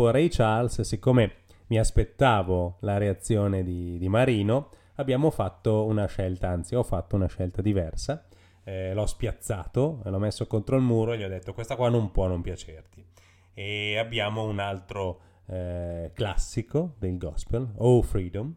Dopo 0.00 0.10
Ray 0.10 0.28
Charles, 0.28 0.80
siccome 0.80 1.34
mi 1.66 1.78
aspettavo 1.78 2.78
la 2.80 2.96
reazione 2.96 3.62
di, 3.62 3.98
di 3.98 4.08
Marino, 4.08 4.70
abbiamo 4.94 5.30
fatto 5.30 5.84
una 5.84 6.06
scelta, 6.06 6.48
anzi 6.48 6.74
ho 6.74 6.82
fatto 6.82 7.16
una 7.16 7.26
scelta 7.26 7.60
diversa. 7.60 8.24
Eh, 8.64 8.94
l'ho 8.94 9.04
spiazzato, 9.04 10.00
l'ho 10.02 10.18
messo 10.18 10.46
contro 10.46 10.76
il 10.76 10.82
muro 10.82 11.12
e 11.12 11.18
gli 11.18 11.22
ho 11.22 11.28
detto 11.28 11.52
questa 11.52 11.76
qua 11.76 11.90
non 11.90 12.10
può 12.12 12.26
non 12.28 12.40
piacerti. 12.40 13.04
E 13.52 13.98
abbiamo 13.98 14.44
un 14.44 14.58
altro 14.58 15.20
eh, 15.46 16.12
classico 16.14 16.94
del 16.98 17.18
gospel, 17.18 17.70
Oh 17.76 18.00
Freedom, 18.00 18.54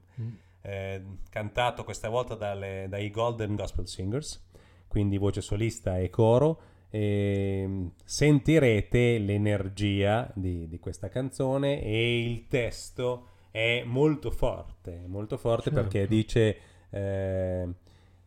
eh, 0.62 1.03
cantato 1.29 1.84
questa 1.84 2.08
volta 2.08 2.36
dalle- 2.36 2.86
dai 2.88 3.10
Golden 3.12 3.56
Gospel 3.56 3.86
Singers, 3.86 4.47
quindi 4.88 5.17
voce 5.17 5.41
solista 5.41 5.97
e 5.97 6.10
coro. 6.10 6.62
E 6.95 7.89
sentirete 8.03 9.17
l'energia 9.17 10.32
di, 10.36 10.67
di 10.67 10.77
questa 10.77 11.10
canzone 11.10 11.82
e 11.82 12.23
il 12.23 12.47
testo 12.47 13.29
è 13.49 13.82
molto 13.84 14.29
forte, 14.29 15.01
molto 15.08 15.38
forte 15.38 15.71
Certo. 15.71 15.82
perché 15.82 16.08
dice 16.08 16.58
eh, 16.91 17.67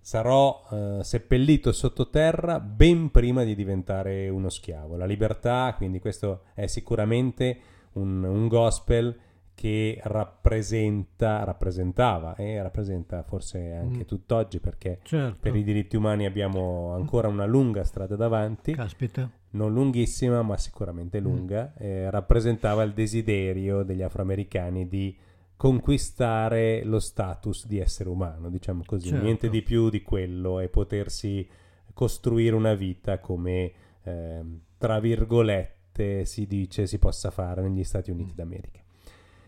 sarò 0.00 0.64
eh, 0.68 0.98
seppellito 1.04 1.70
sottoterra 1.70 2.58
ben 2.58 3.12
prima 3.12 3.44
di 3.44 3.54
diventare 3.54 4.28
uno 4.28 4.48
schiavo. 4.48 4.96
La 4.96 5.06
libertà, 5.06 5.72
quindi 5.76 6.00
questo 6.00 6.46
è 6.54 6.66
sicuramente 6.66 7.58
un, 7.92 8.24
un 8.24 8.48
gospel 8.48 9.16
che 9.56 9.98
rappresenta, 10.04 11.42
rappresentava 11.44 12.34
e 12.36 12.62
rappresenta 12.62 13.22
forse 13.22 13.72
anche 13.72 14.00
Mm. 14.00 14.06
tutt'oggi 14.06 14.60
perché 14.60 14.98
Certo. 15.02 15.38
per 15.40 15.56
i 15.56 15.64
diritti 15.64 15.96
umani 15.96 16.26
abbiamo 16.26 16.92
ancora 16.92 17.28
una 17.28 17.46
lunga 17.46 17.82
strada 17.82 18.16
davanti, 18.16 18.74
Caspita. 18.74 19.28
non 19.52 19.72
lunghissima 19.72 20.42
ma 20.42 20.58
sicuramente 20.58 21.20
lunga, 21.20 21.72
eh, 21.78 22.10
rappresentava 22.10 22.82
il 22.82 22.92
desiderio 22.92 23.82
degli 23.82 24.02
afroamericani 24.02 24.86
di 24.88 25.16
conquistare 25.56 26.84
lo 26.84 26.98
status 27.00 27.66
di 27.66 27.78
essere 27.78 28.10
umano, 28.10 28.50
diciamo 28.50 28.82
così, 28.84 29.08
Certo. 29.08 29.24
niente 29.24 29.48
di 29.48 29.62
più 29.62 29.88
di 29.88 30.02
quello 30.02 30.60
e 30.60 30.68
potersi 30.68 31.48
costruire 31.94 32.54
una 32.54 32.74
vita 32.74 33.20
come, 33.20 33.72
ehm, 34.02 34.60
tra 34.76 35.00
virgolette, 35.00 36.26
si 36.26 36.46
dice 36.46 36.86
si 36.86 36.98
possa 36.98 37.30
fare 37.30 37.62
negli 37.62 37.84
Stati 37.84 38.10
Uniti 38.10 38.34
d'America. 38.34 38.80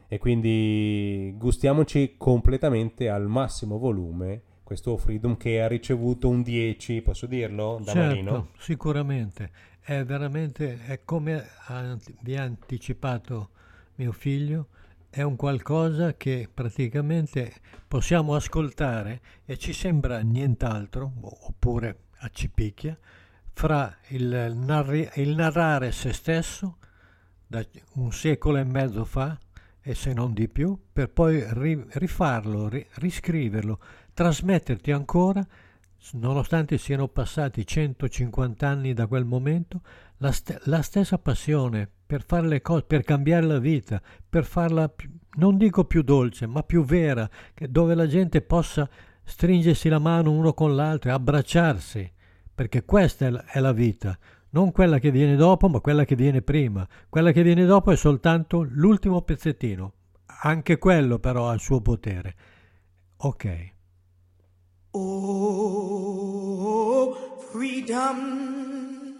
E 0.08 0.18
quindi 0.18 1.34
gustiamoci 1.36 2.14
completamente 2.16 3.10
al 3.10 3.28
massimo 3.28 3.78
volume 3.78 4.42
questo 4.68 4.98
Freedom 4.98 5.38
che 5.38 5.62
ha 5.62 5.66
ricevuto 5.66 6.28
un 6.28 6.42
10, 6.42 7.00
posso 7.00 7.24
dirlo, 7.24 7.80
da 7.82 7.94
Marino? 7.94 8.30
Certo, 8.30 8.48
sicuramente. 8.58 9.50
È 9.80 10.04
veramente, 10.04 10.84
è 10.84 11.00
come 11.04 11.46
vi 12.20 12.36
ha 12.36 12.42
anticipato 12.42 13.50
mio 13.94 14.12
figlio, 14.12 14.68
è 15.08 15.22
un 15.22 15.36
qualcosa 15.36 16.14
che 16.18 16.50
praticamente 16.52 17.54
possiamo 17.88 18.34
ascoltare 18.34 19.22
e 19.46 19.56
ci 19.56 19.72
sembra 19.72 20.20
nient'altro, 20.20 21.12
oppure 21.20 22.00
accipicchia, 22.18 22.98
fra 23.54 23.96
il, 24.08 24.52
narri- 24.54 25.08
il 25.14 25.34
narrare 25.34 25.92
se 25.92 26.12
stesso 26.12 26.76
da 27.46 27.64
un 27.94 28.12
secolo 28.12 28.58
e 28.58 28.64
mezzo 28.64 29.06
fa, 29.06 29.38
e 29.88 29.94
se 29.94 30.12
non 30.12 30.34
di 30.34 30.48
più, 30.48 30.78
per 30.92 31.08
poi 31.08 31.42
ri- 31.48 31.82
rifarlo, 31.92 32.68
ri- 32.68 32.86
riscriverlo, 32.96 33.78
trasmetterti 34.12 34.92
ancora, 34.92 35.42
nonostante 36.12 36.76
siano 36.76 37.08
passati 37.08 37.66
150 37.66 38.68
anni 38.68 38.92
da 38.92 39.06
quel 39.06 39.24
momento, 39.24 39.80
la, 40.18 40.30
st- 40.30 40.60
la 40.64 40.82
stessa 40.82 41.16
passione 41.16 41.88
per 42.04 42.22
fare 42.22 42.46
le 42.48 42.60
cose, 42.60 42.82
per 42.82 43.02
cambiare 43.02 43.46
la 43.46 43.58
vita, 43.58 43.98
per 44.28 44.44
farla, 44.44 44.90
più, 44.90 45.10
non 45.36 45.56
dico 45.56 45.86
più 45.86 46.02
dolce, 46.02 46.46
ma 46.46 46.62
più 46.62 46.84
vera, 46.84 47.26
dove 47.54 47.94
la 47.94 48.06
gente 48.06 48.42
possa 48.42 48.86
stringersi 49.24 49.88
la 49.88 49.98
mano 49.98 50.32
uno 50.32 50.52
con 50.52 50.76
l'altro 50.76 51.14
abbracciarsi, 51.14 52.12
perché 52.54 52.84
questa 52.84 53.24
è 53.24 53.30
la, 53.30 53.42
è 53.46 53.58
la 53.58 53.72
vita, 53.72 54.18
non 54.50 54.72
quella 54.72 54.98
che 54.98 55.10
viene 55.10 55.36
dopo, 55.36 55.68
ma 55.68 55.80
quella 55.80 56.04
che 56.04 56.14
viene 56.14 56.42
prima. 56.42 56.88
Quella 57.08 57.32
che 57.32 57.42
viene 57.42 57.64
dopo 57.66 57.90
è 57.90 57.96
soltanto 57.96 58.62
l'ultimo 58.62 59.22
pezzettino. 59.22 59.92
Anche 60.42 60.78
quello 60.78 61.18
però 61.18 61.48
ha 61.48 61.54
il 61.54 61.60
suo 61.60 61.80
potere. 61.80 62.34
Ok. 63.18 63.72
Oh, 64.92 65.94
freedom. 67.50 69.16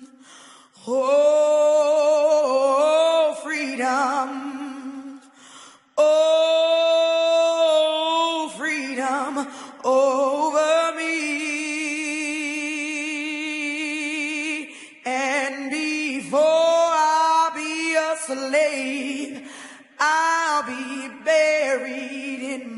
Oh, 0.84 1.34
freedom. 3.42 4.56
Oh, 5.94 6.08
freedom 8.56 9.46
over 9.84 10.47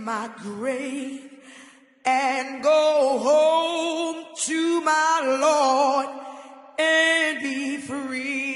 my 0.05 0.31
grave 0.39 1.31
and 2.05 2.63
go 2.63 3.19
home 3.19 4.25
to 4.37 4.81
my 4.81 5.39
Lord 5.41 6.07
and 6.79 7.43
be 7.43 7.77
free. 7.77 8.50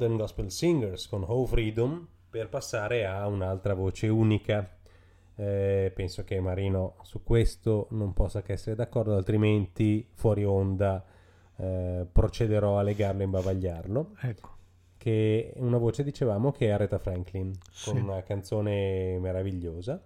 Golden 0.00 0.16
Gospel 0.16 0.50
Singers 0.50 1.06
con 1.08 1.24
Ho 1.26 1.44
Freedom 1.44 2.08
per 2.30 2.48
passare 2.48 3.04
a 3.04 3.26
un'altra 3.26 3.74
voce 3.74 4.08
unica. 4.08 4.78
Eh, 5.36 5.92
penso 5.94 6.24
che 6.24 6.40
Marino 6.40 6.94
su 7.02 7.22
questo 7.22 7.86
non 7.90 8.14
possa 8.14 8.40
che 8.40 8.54
essere 8.54 8.74
d'accordo, 8.74 9.14
altrimenti 9.14 10.08
fuori 10.14 10.42
onda 10.42 11.04
eh, 11.54 12.06
procederò 12.10 12.78
a 12.78 12.82
legarlo 12.82 13.20
e 13.20 13.24
imbavagliarlo. 13.24 14.14
Ecco. 14.22 14.48
Che 14.96 15.52
una 15.56 15.76
voce, 15.76 16.02
dicevamo, 16.02 16.50
che 16.50 16.68
è 16.68 16.70
Aretha 16.70 16.98
Franklin, 16.98 17.52
con 17.84 17.96
Sì. 17.96 18.00
una 18.00 18.22
canzone 18.22 19.18
meravigliosa. 19.18 20.02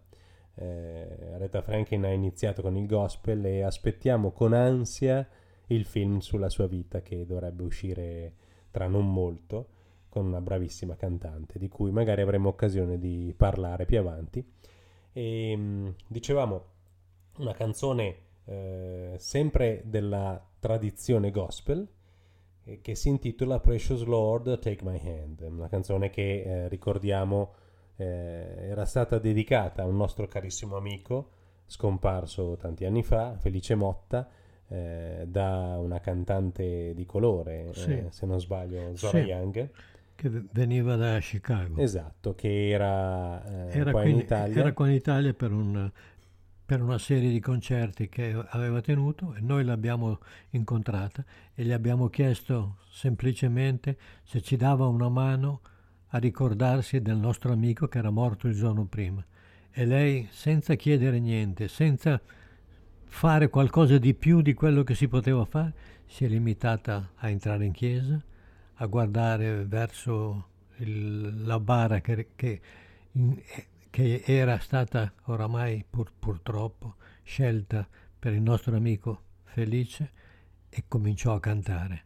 Eh, 0.56 1.30
Aretha 1.34 1.62
Franklin 1.62 2.04
ha 2.04 2.10
iniziato 2.10 2.62
con 2.62 2.76
il 2.76 2.88
gospel 2.88 3.44
e 3.44 3.62
aspettiamo 3.62 4.32
con 4.32 4.54
ansia 4.54 5.24
il 5.68 5.84
film 5.84 6.18
sulla 6.18 6.48
sua 6.48 6.66
vita 6.66 7.00
che 7.00 7.24
dovrebbe 7.24 7.62
uscire 7.62 8.32
tra 8.72 8.88
non 8.88 9.08
molto 9.08 9.68
con 10.14 10.26
una 10.26 10.40
bravissima 10.40 10.94
cantante 10.94 11.58
di 11.58 11.68
cui 11.68 11.90
magari 11.90 12.20
avremo 12.20 12.48
occasione 12.48 13.00
di 13.00 13.34
parlare 13.36 13.84
più 13.84 13.98
avanti. 13.98 14.44
E 15.12 15.56
mh, 15.56 15.94
dicevamo 16.06 16.64
una 17.38 17.52
canzone 17.52 18.16
eh, 18.44 19.14
sempre 19.18 19.82
della 19.84 20.40
tradizione 20.60 21.32
gospel 21.32 21.84
eh, 22.62 22.80
che 22.80 22.94
si 22.94 23.08
intitola 23.08 23.58
Precious 23.58 24.04
Lord 24.04 24.60
Take 24.60 24.84
My 24.84 25.00
Hand, 25.04 25.40
una 25.40 25.66
canzone 25.68 26.10
che 26.10 26.42
eh, 26.42 26.68
ricordiamo 26.68 27.54
eh, 27.96 28.04
era 28.68 28.84
stata 28.84 29.18
dedicata 29.18 29.82
a 29.82 29.86
un 29.86 29.96
nostro 29.96 30.28
carissimo 30.28 30.76
amico 30.76 31.30
scomparso 31.66 32.56
tanti 32.56 32.84
anni 32.84 33.02
fa, 33.02 33.36
Felice 33.38 33.74
Motta, 33.74 34.28
eh, 34.68 35.24
da 35.26 35.76
una 35.80 35.98
cantante 35.98 36.94
di 36.94 37.04
colore, 37.04 37.70
Sì. 37.72 38.04
se 38.10 38.26
non 38.26 38.38
sbaglio, 38.38 38.94
Zora 38.96 39.18
Sì. 39.18 39.24
Young. 39.24 39.70
Che 40.16 40.30
veniva 40.52 40.96
da 40.96 41.18
Chicago. 41.18 41.80
Esatto, 41.80 42.34
che 42.34 42.70
era, 42.70 43.44
eh, 43.44 43.78
era, 43.78 43.90
qua 43.90 44.02
qui 44.02 44.10
in 44.10 44.16
in, 44.16 44.22
Italia. 44.22 44.56
era 44.60 44.72
qua 44.72 44.88
in 44.88 44.94
Italia 44.94 45.34
per 45.34 45.52
un, 45.52 45.90
per 46.64 46.80
una 46.80 46.98
serie 46.98 47.30
di 47.30 47.40
concerti 47.40 48.08
che 48.08 48.32
aveva 48.48 48.80
tenuto 48.80 49.34
e 49.34 49.40
noi 49.40 49.64
l'abbiamo 49.64 50.20
incontrata 50.50 51.24
e 51.54 51.64
gli 51.64 51.72
abbiamo 51.72 52.08
chiesto 52.08 52.78
semplicemente 52.90 53.98
se 54.22 54.40
ci 54.40 54.56
dava 54.56 54.86
una 54.86 55.08
mano 55.08 55.60
a 56.08 56.18
ricordarsi 56.18 57.02
del 57.02 57.16
nostro 57.16 57.52
amico 57.52 57.88
che 57.88 57.98
era 57.98 58.10
morto 58.10 58.46
il 58.46 58.54
giorno 58.54 58.84
prima. 58.84 59.24
E 59.70 59.84
lei, 59.84 60.28
senza 60.30 60.74
chiedere 60.74 61.18
niente, 61.18 61.66
senza 61.66 62.20
fare 63.04 63.48
qualcosa 63.48 63.98
di 63.98 64.14
più 64.14 64.40
di 64.40 64.54
quello 64.54 64.84
che 64.84 64.94
si 64.94 65.08
poteva 65.08 65.44
fare, 65.44 65.72
si 66.06 66.24
è 66.24 66.28
limitata 66.28 67.10
a 67.16 67.28
entrare 67.28 67.64
in 67.64 67.72
chiesa, 67.72 68.22
a 68.74 68.86
guardare 68.86 69.64
verso 69.64 70.48
il, 70.78 71.44
la 71.44 71.60
bara 71.60 72.00
che, 72.00 72.30
che, 72.34 72.60
che, 73.90 74.22
era 74.24 74.58
stata 74.58 75.12
oramai 75.24 75.84
pur, 75.88 76.12
purtroppo 76.18 76.96
scelta 77.22 77.86
per 78.18 78.32
il 78.32 78.42
nostro 78.42 78.76
amico 78.76 79.22
Felice 79.44 80.10
e 80.68 80.84
cominciò 80.88 81.34
a 81.34 81.40
cantare. 81.40 82.04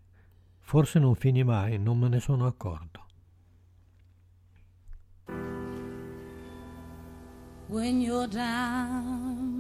Forse 0.59 0.99
non 0.99 1.15
finì 1.15 1.43
mai, 1.43 1.79
non 1.79 1.99
me 1.99 2.09
ne 2.09 2.21
sono 2.21 2.47
accorto. 2.47 3.07
When 7.69 8.01
you're 8.01 8.27
down 8.27 9.59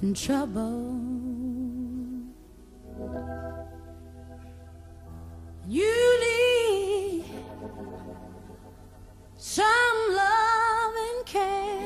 in 0.00 0.12
trouble 0.14 1.13
You 5.66 6.20
need 6.20 7.24
some 9.38 9.64
love 10.10 10.94
and 10.94 11.26
care. 11.26 11.83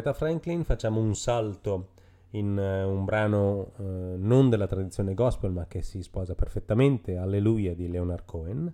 Aretha 0.00 0.14
Franklin 0.14 0.64
facciamo 0.64 0.98
un 0.98 1.14
salto 1.14 1.88
in 2.30 2.58
eh, 2.58 2.82
un 2.84 3.04
brano 3.04 3.72
eh, 3.78 3.82
non 4.16 4.48
della 4.48 4.66
tradizione 4.66 5.12
gospel 5.12 5.50
ma 5.50 5.66
che 5.66 5.82
si 5.82 6.02
sposa 6.02 6.34
perfettamente, 6.34 7.18
Alleluia 7.18 7.74
di 7.74 7.86
Leonard 7.86 8.24
Cohen, 8.24 8.72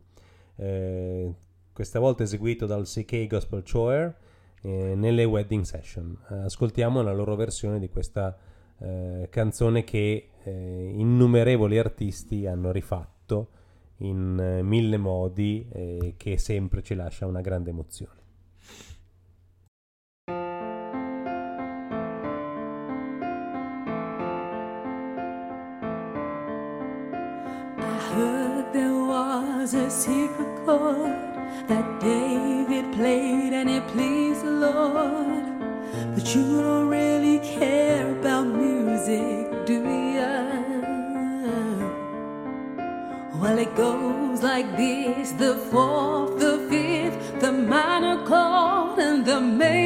eh, 0.54 1.34
questa 1.72 1.98
volta 1.98 2.22
eseguito 2.22 2.66
dal 2.66 2.84
CK 2.84 3.26
Gospel 3.26 3.64
Choir 3.68 4.14
eh, 4.62 4.94
nelle 4.94 5.24
wedding 5.24 5.64
session. 5.64 6.16
Ascoltiamo 6.28 7.02
la 7.02 7.12
loro 7.12 7.34
versione 7.34 7.80
di 7.80 7.88
questa 7.88 8.38
eh, 8.78 9.26
canzone 9.28 9.82
che 9.82 10.28
eh, 10.44 10.92
innumerevoli 10.94 11.76
artisti 11.76 12.46
hanno 12.46 12.70
rifatto 12.70 13.48
in 13.96 14.60
mille 14.62 14.96
modi 14.96 15.66
e 15.72 16.14
che 16.16 16.38
sempre 16.38 16.84
ci 16.84 16.94
lascia 16.94 17.26
una 17.26 17.40
grande 17.40 17.70
emozione. 17.70 18.25
Heard 28.16 28.72
there 28.72 28.98
was 29.14 29.74
a 29.74 29.90
secret 29.90 30.52
chord 30.64 31.16
that 31.70 31.86
David 32.00 32.92
played 32.92 33.52
and 33.52 33.68
it 33.68 33.86
pleased 33.88 34.42
the 34.42 34.56
Lord. 34.68 35.44
But 36.14 36.34
you 36.34 36.46
don't 36.66 36.88
really 36.88 37.38
care 37.40 38.12
about 38.18 38.46
music, 38.46 39.66
do 39.66 39.78
ya? 40.16 40.34
Well, 43.40 43.58
it 43.58 43.74
goes 43.76 44.42
like 44.42 44.68
this 44.76 45.32
the 45.32 45.54
fourth, 45.70 46.38
the 46.38 46.54
fifth, 46.70 47.40
the 47.40 47.52
minor 47.52 48.18
chord, 48.26 48.98
and 48.98 49.24
the 49.24 49.40
major 49.40 49.85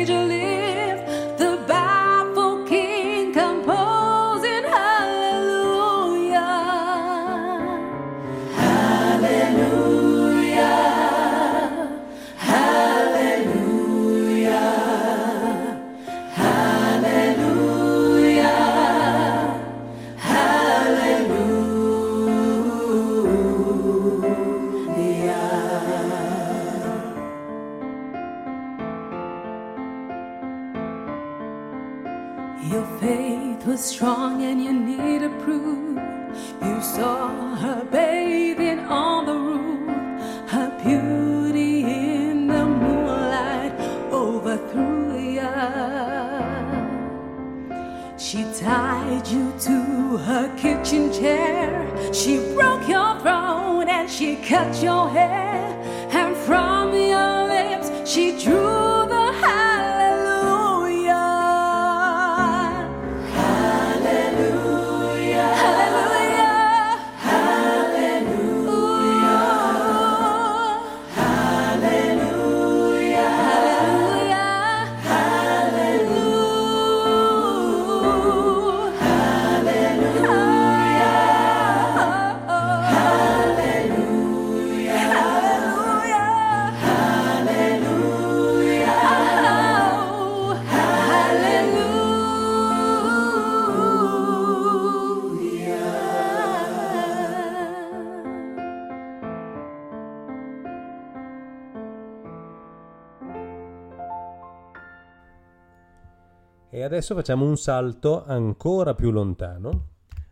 adesso 107.10 107.14
facciamo 107.14 107.44
un 107.44 107.56
salto 107.56 108.24
ancora 108.24 108.94
più 108.94 109.10
lontano. 109.10 109.86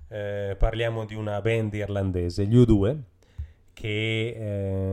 Eh, 0.08 0.54
parliamo 0.56 1.04
di 1.04 1.14
una 1.14 1.40
band 1.40 1.74
irlandese, 1.74 2.46
gli 2.46 2.56
U2, 2.56 2.96
che 3.72 4.28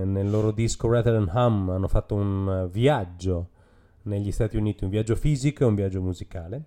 eh, 0.01 0.05
nel 0.05 0.29
loro 0.29 0.51
disco 0.51 0.89
Rattle 0.89 1.17
and 1.17 1.31
Hum 1.31 1.69
hanno 1.69 1.87
fatto 1.87 2.15
un 2.15 2.69
viaggio 2.71 3.49
negli 4.03 4.31
Stati 4.31 4.57
Uniti, 4.57 4.83
un 4.83 4.89
viaggio 4.89 5.15
fisico 5.15 5.63
e 5.63 5.67
un 5.67 5.75
viaggio 5.75 6.01
musicale. 6.01 6.63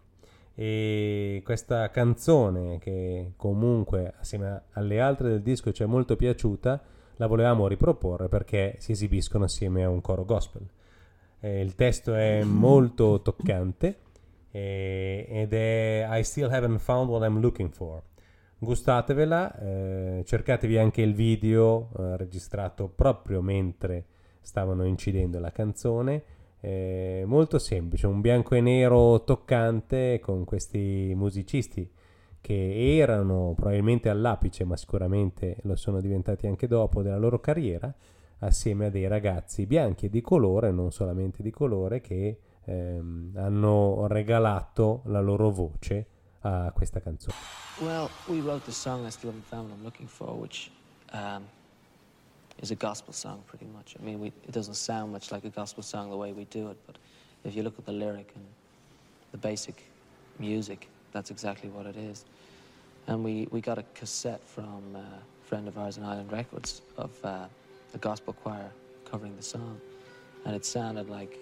E 0.54 1.42
questa 1.44 1.90
canzone, 1.90 2.78
che 2.78 3.32
comunque 3.36 4.14
assieme 4.20 4.62
alle 4.72 5.00
altre 5.00 5.30
del 5.30 5.42
disco 5.42 5.72
ci 5.72 5.82
è 5.82 5.86
molto 5.86 6.14
piaciuta, 6.14 6.80
la 7.16 7.26
volevamo 7.26 7.66
riproporre 7.66 8.28
perché 8.28 8.76
si 8.78 8.92
esibiscono 8.92 9.44
assieme 9.44 9.82
a 9.82 9.88
un 9.88 10.00
coro 10.00 10.24
gospel. 10.24 10.62
Eh, 11.40 11.60
il 11.60 11.74
testo 11.74 12.14
è 12.14 12.42
molto 12.44 13.20
toccante 13.22 14.06
eh, 14.50 15.26
ed 15.28 15.52
è 15.52 16.06
I 16.10 16.24
still 16.24 16.50
haven't 16.50 16.78
found 16.78 17.08
what 17.08 17.22
I'm 17.22 17.40
looking 17.40 17.70
for. 17.70 18.02
Gustatevela, 18.58 19.58
eh, 19.58 20.22
cercatevi 20.24 20.78
anche 20.78 21.00
il 21.02 21.14
video 21.14 21.90
eh, 21.96 22.16
registrato 22.16 22.88
proprio 22.88 23.40
mentre 23.40 24.04
stavano 24.40 24.84
incidendo 24.84 25.38
la 25.38 25.52
canzone. 25.52 26.22
Eh, 26.60 27.22
molto 27.24 27.58
semplice, 27.58 28.08
un 28.08 28.20
bianco 28.20 28.56
e 28.56 28.60
nero 28.60 29.22
toccante 29.22 30.18
con 30.20 30.44
questi 30.44 31.12
musicisti 31.14 31.88
che 32.40 32.96
erano 32.98 33.52
probabilmente 33.54 34.08
all'apice, 34.08 34.64
ma 34.64 34.76
sicuramente 34.76 35.58
lo 35.62 35.76
sono 35.76 36.00
diventati 36.00 36.46
anche 36.46 36.66
dopo 36.66 37.02
della 37.02 37.18
loro 37.18 37.38
carriera, 37.40 37.94
assieme 38.38 38.86
a 38.86 38.90
dei 38.90 39.06
ragazzi 39.06 39.66
bianchi 39.66 40.06
e 40.06 40.10
di 40.10 40.20
colore, 40.20 40.70
non 40.70 40.90
solamente 40.90 41.42
di 41.42 41.50
colore, 41.50 42.00
che 42.00 42.38
ehm, 42.68 43.36
hanno 43.36 44.06
regalato 44.06 45.02
la 45.06 45.20
loro 45.20 45.50
voce 45.50 46.06
a 46.40 46.70
questa 46.72 47.00
canzone. 47.00 47.34
Well, 47.80 48.10
we 48.26 48.40
wrote 48.40 48.64
the 48.64 48.72
song 48.72 49.06
I 49.06 49.10
Still 49.10 49.30
Haven't 49.30 49.46
Found 49.46 49.70
What 49.70 49.78
I'm 49.78 49.84
Looking 49.84 50.08
For, 50.08 50.34
which 50.34 50.70
um, 51.12 51.44
is 52.60 52.70
a 52.70 52.74
gospel 52.74 53.12
song 53.12 53.42
pretty 53.46 53.66
much. 53.66 53.96
I 53.98 54.02
mean, 54.04 54.20
we, 54.20 54.28
it 54.28 54.52
doesn't 54.52 54.74
sound 54.74 55.12
much 55.12 55.30
like 55.30 55.44
a 55.44 55.50
gospel 55.50 55.82
song 55.82 56.10
the 56.10 56.16
way 56.16 56.32
we 56.32 56.44
do 56.44 56.70
it, 56.70 56.76
but 56.86 56.96
if 57.44 57.54
you 57.54 57.62
look 57.62 57.78
at 57.78 57.86
the 57.86 57.92
lyric 57.92 58.32
and 58.34 58.44
the 59.32 59.38
basic 59.38 59.82
music, 60.38 60.88
that's 61.12 61.30
exactly 61.30 61.70
what 61.70 61.86
it 61.86 61.96
is. 61.96 62.24
And 63.06 63.24
we, 63.24 63.48
we 63.50 63.60
got 63.60 63.78
a 63.78 63.84
cassette 63.94 64.42
from 64.44 64.96
a 64.96 65.46
friend 65.46 65.66
of 65.66 65.78
ours 65.78 65.96
in 65.96 66.04
Island 66.04 66.30
Records 66.30 66.82
of 66.96 67.10
uh, 67.24 67.46
a 67.94 67.98
gospel 67.98 68.34
choir 68.34 68.70
covering 69.10 69.34
the 69.36 69.42
song. 69.42 69.80
And 70.44 70.54
it 70.54 70.64
sounded 70.66 71.08
like, 71.08 71.38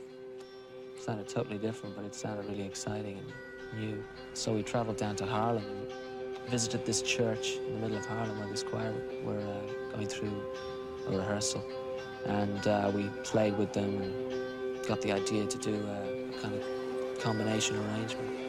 sounded 0.98 1.28
totally 1.28 1.58
different, 1.58 1.96
but 1.96 2.04
it 2.04 2.14
sounded 2.14 2.46
really 2.46 2.64
exciting 2.64 3.18
and 3.18 3.80
new. 3.80 4.02
So 4.34 4.52
we 4.52 4.62
traveled 4.62 4.96
down 4.96 5.16
to 5.16 5.26
Harlem 5.26 5.64
and 5.64 6.50
visited 6.50 6.84
this 6.86 7.02
church 7.02 7.56
in 7.56 7.74
the 7.74 7.80
middle 7.80 7.98
of 7.98 8.06
Harlem 8.06 8.38
where 8.38 8.48
this 8.48 8.62
choir 8.62 8.94
were 9.24 9.38
uh, 9.38 9.92
going 9.92 10.06
through 10.06 10.42
a 11.08 11.16
rehearsal. 11.16 11.64
And 12.26 12.66
uh, 12.66 12.90
we 12.94 13.08
played 13.22 13.56
with 13.56 13.72
them 13.72 14.00
and 14.02 14.86
got 14.86 15.00
the 15.02 15.12
idea 15.12 15.46
to 15.46 15.58
do 15.58 15.74
a 15.74 16.40
kind 16.40 16.54
of 16.54 17.18
combination 17.20 17.76
arrangement. 17.76 18.45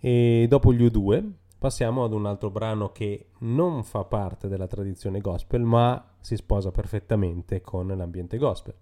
E 0.00 0.46
dopo 0.48 0.72
gli 0.72 0.82
U2 0.82 1.30
passiamo 1.58 2.04
ad 2.04 2.14
un 2.14 2.24
altro 2.24 2.50
brano 2.50 2.90
che 2.90 3.26
non 3.40 3.84
fa 3.84 4.04
parte 4.04 4.48
della 4.48 4.66
tradizione 4.66 5.20
gospel, 5.20 5.60
ma 5.60 6.14
si 6.20 6.36
sposa 6.36 6.70
perfettamente 6.70 7.60
con 7.60 7.86
l'ambiente 7.86 8.38
gospel. 8.38 8.74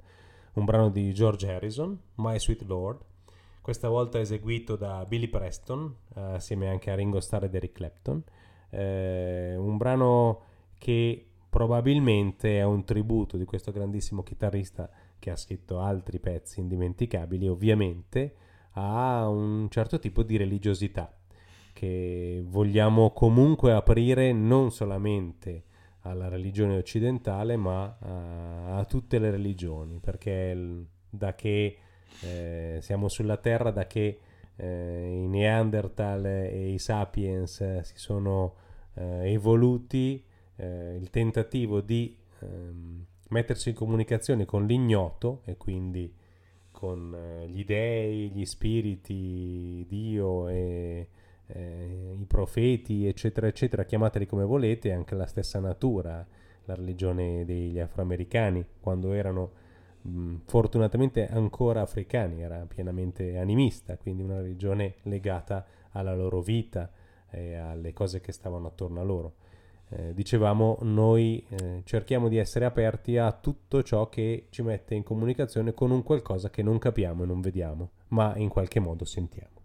Un 0.55 0.65
brano 0.65 0.89
di 0.89 1.13
George 1.13 1.51
Harrison, 1.51 1.99
My 2.17 2.39
Sweet 2.39 2.63
Lord, 2.63 3.01
questa 3.61 3.89
volta 3.89 4.21
eseguito 4.21 4.77
da 4.77 5.05
Billy 5.07 5.29
Preston, 5.29 5.95
eh, 6.15 6.21
assieme 6.21 6.69
anche 6.69 6.91
a 6.91 6.95
Ringo 6.95 7.21
Starr 7.21 7.45
ed 7.45 7.55
Eric 7.55 7.73
Clapton. 7.73 8.23
Eh, 8.71 9.57
un 9.57 9.77
brano 9.77 10.41
che 10.79 11.27
probabilmente 11.51 12.59
è 12.59 12.63
un 12.63 12.85
tributo 12.85 13.37
di 13.37 13.45
questo 13.45 13.73
grandissimo 13.73 14.23
chitarrista 14.23 14.89
che 15.19 15.31
ha 15.31 15.37
scritto 15.37 15.81
altri 15.81 16.21
pezzi 16.21 16.61
indimenticabili, 16.61 17.49
ovviamente 17.49 18.35
ha 18.73 19.29
un 19.29 19.69
certo 19.71 19.99
tipo 19.99 20.23
di 20.23 20.37
religiosità. 20.37 21.13
che 21.73 22.43
vogliamo 22.45 23.13
comunque 23.13 23.73
aprire 23.73 24.33
non 24.33 24.73
solamente 24.73 25.63
alla 26.01 26.29
religione 26.29 26.77
occidentale, 26.77 27.57
ma 27.57 27.97
a, 28.01 28.79
a 28.79 28.85
tutte 28.85 29.19
le 29.19 29.31
religioni, 29.31 29.99
perché 30.01 30.53
il- 30.55 30.87
da 31.09 31.35
che 31.35 31.79
eh, 32.21 32.79
siamo 32.83 33.09
sulla 33.09 33.37
Terra, 33.37 33.71
da 33.71 33.87
che 33.87 34.19
eh, 34.57 35.21
i 35.23 35.27
Neanderthal 35.29 36.25
e 36.27 36.73
i 36.73 36.79
Sapiens 36.79 37.61
eh, 37.61 37.81
si 37.85 37.97
sono 37.97 38.55
eh, 38.95 39.31
evoluti, 39.33 40.23
eh, 40.57 40.97
il 40.97 41.11
tentativo 41.11 41.81
di 41.81 42.17
ehm, 42.41 43.05
mettersi 43.31 43.69
in 43.71 43.75
comunicazione 43.77 44.45
con 44.47 44.67
l'ignoto 44.67 45.43
e 45.45 45.57
quindi 45.57 46.13
con 46.79 47.13
eh, 47.13 47.49
gli 47.49 47.65
dei, 47.65 48.31
gli 48.31 48.45
spiriti, 48.45 49.85
Dio 49.89 50.47
e 50.47 51.09
eh, 51.49 52.17
i 52.17 52.25
profeti, 52.25 53.05
eccetera, 53.09 53.49
eccetera, 53.49 53.83
chiamateli 53.85 54.27
come 54.27 54.45
volete, 54.45 54.93
anche 54.93 55.17
la 55.17 55.27
stessa 55.27 55.59
natura, 55.59 56.25
la 56.67 56.75
religione 56.77 57.45
degli 57.45 57.81
afroamericani, 57.81 58.65
quando 58.79 59.13
erano 59.13 59.51
mh, 60.03 60.35
fortunatamente 60.47 61.27
ancora 61.27 61.81
africani, 61.81 62.43
era 62.43 62.65
pienamente 62.73 63.39
animista, 63.39 63.97
quindi 63.97 64.23
una 64.23 64.41
religione 64.41 64.99
legata 65.03 65.67
alla 65.91 66.15
loro 66.15 66.41
vita 66.41 66.93
e 67.29 67.57
alle 67.57 67.93
cose 67.93 68.21
che 68.21 68.31
stavano 68.31 68.69
attorno 68.69 69.01
a 69.01 69.05
loro. 69.05 69.35
Eh, 69.91 70.13
dicevamo, 70.13 70.79
noi 70.83 71.45
eh, 71.49 71.83
cerchiamo 71.85 72.29
di 72.29 72.37
essere 72.37 72.65
aperti 72.65 73.17
a 73.17 73.33
tutto 73.33 73.83
ciò 73.83 74.09
che 74.09 74.47
ci 74.51 74.63
mette 74.63 74.95
in 74.95 75.03
comunicazione 75.03 75.73
con 75.73 75.91
un 75.91 76.03
qualcosa 76.03 76.51
che 76.51 76.63
non 76.63 76.79
capiamo 76.79 77.23
e 77.23 77.27
non 77.27 77.41
vediamo, 77.41 77.91
ma 78.09 78.37
in 78.37 78.49
qualche 78.49 78.81
modo 78.81 79.05
sentiamo. 79.05 79.58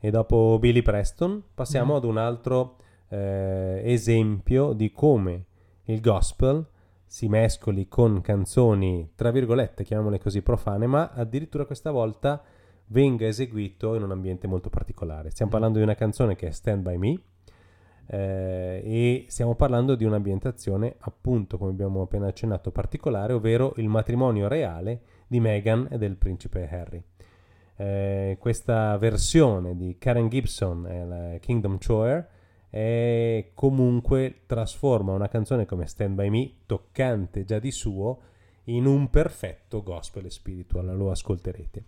Dopo 0.00 0.58
Billy 0.60 0.82
Preston 0.82 1.42
passiamo 1.54 1.94
Mm. 1.94 1.96
ad 1.96 2.04
un 2.04 2.16
altro 2.18 2.76
eh, 3.08 3.82
esempio 3.84 4.72
di 4.72 4.90
come 4.92 5.44
il 5.84 6.00
gospel 6.00 6.64
si 7.04 7.26
mescoli 7.26 7.88
con 7.88 8.20
canzoni, 8.20 9.12
tra 9.14 9.30
virgolette, 9.30 9.82
chiamiamole 9.82 10.18
così, 10.18 10.42
profane, 10.42 10.86
ma 10.86 11.10
addirittura 11.14 11.64
questa 11.64 11.90
volta 11.90 12.42
venga 12.88 13.26
eseguito 13.26 13.94
in 13.94 14.02
un 14.02 14.10
ambiente 14.10 14.46
molto 14.46 14.68
particolare. 14.68 15.30
Stiamo 15.30 15.50
parlando 15.50 15.78
di 15.78 15.84
una 15.84 15.94
canzone 15.94 16.36
che 16.36 16.48
è 16.48 16.50
Stand 16.50 16.82
By 16.82 16.96
Me 16.98 17.20
eh, 18.08 18.82
e 18.84 19.24
stiamo 19.28 19.54
parlando 19.54 19.94
di 19.94 20.04
un'ambientazione, 20.04 20.96
appunto, 20.98 21.56
come 21.56 21.70
abbiamo 21.70 22.02
appena 22.02 22.26
accennato, 22.26 22.70
particolare, 22.70 23.32
ovvero 23.32 23.72
il 23.76 23.88
matrimonio 23.88 24.46
reale 24.46 25.00
di 25.26 25.40
Meghan 25.40 25.88
e 25.90 25.96
del 25.96 26.16
principe 26.16 26.68
Harry. 26.68 27.02
Eh, 27.80 28.38
questa 28.40 28.98
versione 28.98 29.76
di 29.76 29.98
Karen 30.00 30.28
Gibson 30.28 30.84
e 30.84 31.38
Kingdom 31.38 31.78
Choir 31.78 32.26
è 32.68 33.50
comunque 33.54 34.40
trasforma 34.46 35.12
una 35.12 35.28
canzone 35.28 35.64
come 35.64 35.86
Stand 35.86 36.16
By 36.16 36.28
Me, 36.28 36.50
toccante 36.66 37.44
già 37.44 37.60
di 37.60 37.70
suo, 37.70 38.18
in 38.64 38.84
un 38.84 39.08
perfetto 39.10 39.84
gospel 39.84 40.28
spiritual, 40.28 40.96
lo 40.96 41.12
ascolterete. 41.12 41.84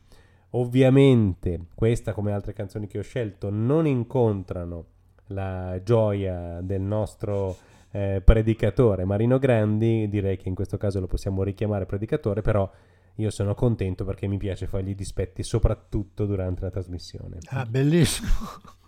Ovviamente 0.50 1.66
questa 1.74 2.12
come 2.12 2.32
altre 2.32 2.52
canzoni 2.52 2.86
che 2.86 2.98
ho 2.98 3.02
scelto 3.02 3.50
non 3.50 3.84
incontrano 3.84 4.84
la 5.26 5.80
gioia 5.82 6.60
del 6.62 6.82
nostro 6.82 7.56
eh, 7.90 8.22
predicatore 8.24 9.04
Marino 9.04 9.38
Grandi, 9.38 10.08
direi 10.08 10.36
che 10.36 10.48
in 10.48 10.54
questo 10.54 10.76
caso 10.76 11.00
lo 11.00 11.08
possiamo 11.08 11.42
richiamare 11.42 11.84
predicatore, 11.84 12.42
però 12.42 12.70
io 13.16 13.30
sono 13.30 13.54
contento 13.54 14.04
perché 14.04 14.26
mi 14.26 14.38
piace 14.38 14.66
fargli 14.66 14.94
dispetti 14.94 15.42
soprattutto 15.42 16.26
durante 16.26 16.62
la 16.62 16.70
trasmissione. 16.70 17.38
Ah, 17.48 17.64
bellissimo. 17.64 18.28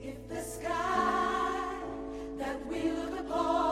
If 0.00 0.28
the 0.28 0.42
sky 0.42 1.76
that 2.38 2.66
we 2.66 2.90
look 2.90 3.20
upon 3.20 3.71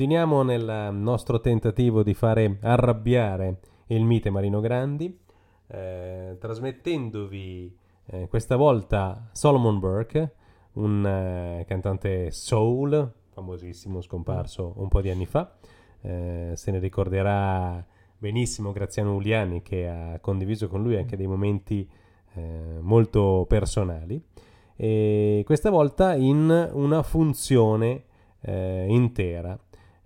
continuiamo 0.00 0.42
nel 0.42 0.94
nostro 0.94 1.40
tentativo 1.40 2.02
di 2.02 2.14
fare 2.14 2.56
arrabbiare 2.62 3.58
il 3.88 4.02
mite 4.02 4.30
Marino 4.30 4.60
Grandi, 4.60 5.14
eh, 5.66 6.38
trasmettendovi 6.40 7.76
eh, 8.06 8.26
questa 8.26 8.56
volta 8.56 9.28
Solomon 9.32 9.78
Burke, 9.78 10.34
un 10.72 11.04
eh, 11.04 11.66
cantante 11.68 12.30
soul, 12.30 13.12
famosissimo, 13.34 14.00
scomparso 14.00 14.72
un 14.76 14.88
po' 14.88 15.02
di 15.02 15.10
anni 15.10 15.26
fa. 15.26 15.54
Eh, 16.00 16.52
se 16.54 16.70
ne 16.70 16.78
ricorderà 16.78 17.86
benissimo 18.16 18.72
Graziano 18.72 19.16
Uliani 19.16 19.60
che 19.60 19.86
ha 19.86 20.18
condiviso 20.20 20.68
con 20.68 20.82
lui 20.82 20.96
anche 20.96 21.18
dei 21.18 21.26
momenti 21.26 21.86
eh, 22.36 22.78
molto 22.80 23.44
personali. 23.46 24.18
E 24.76 25.42
questa 25.44 25.68
volta 25.68 26.14
in 26.14 26.70
una 26.72 27.02
funzione 27.02 28.04
eh, 28.40 28.86
intera. 28.88 29.58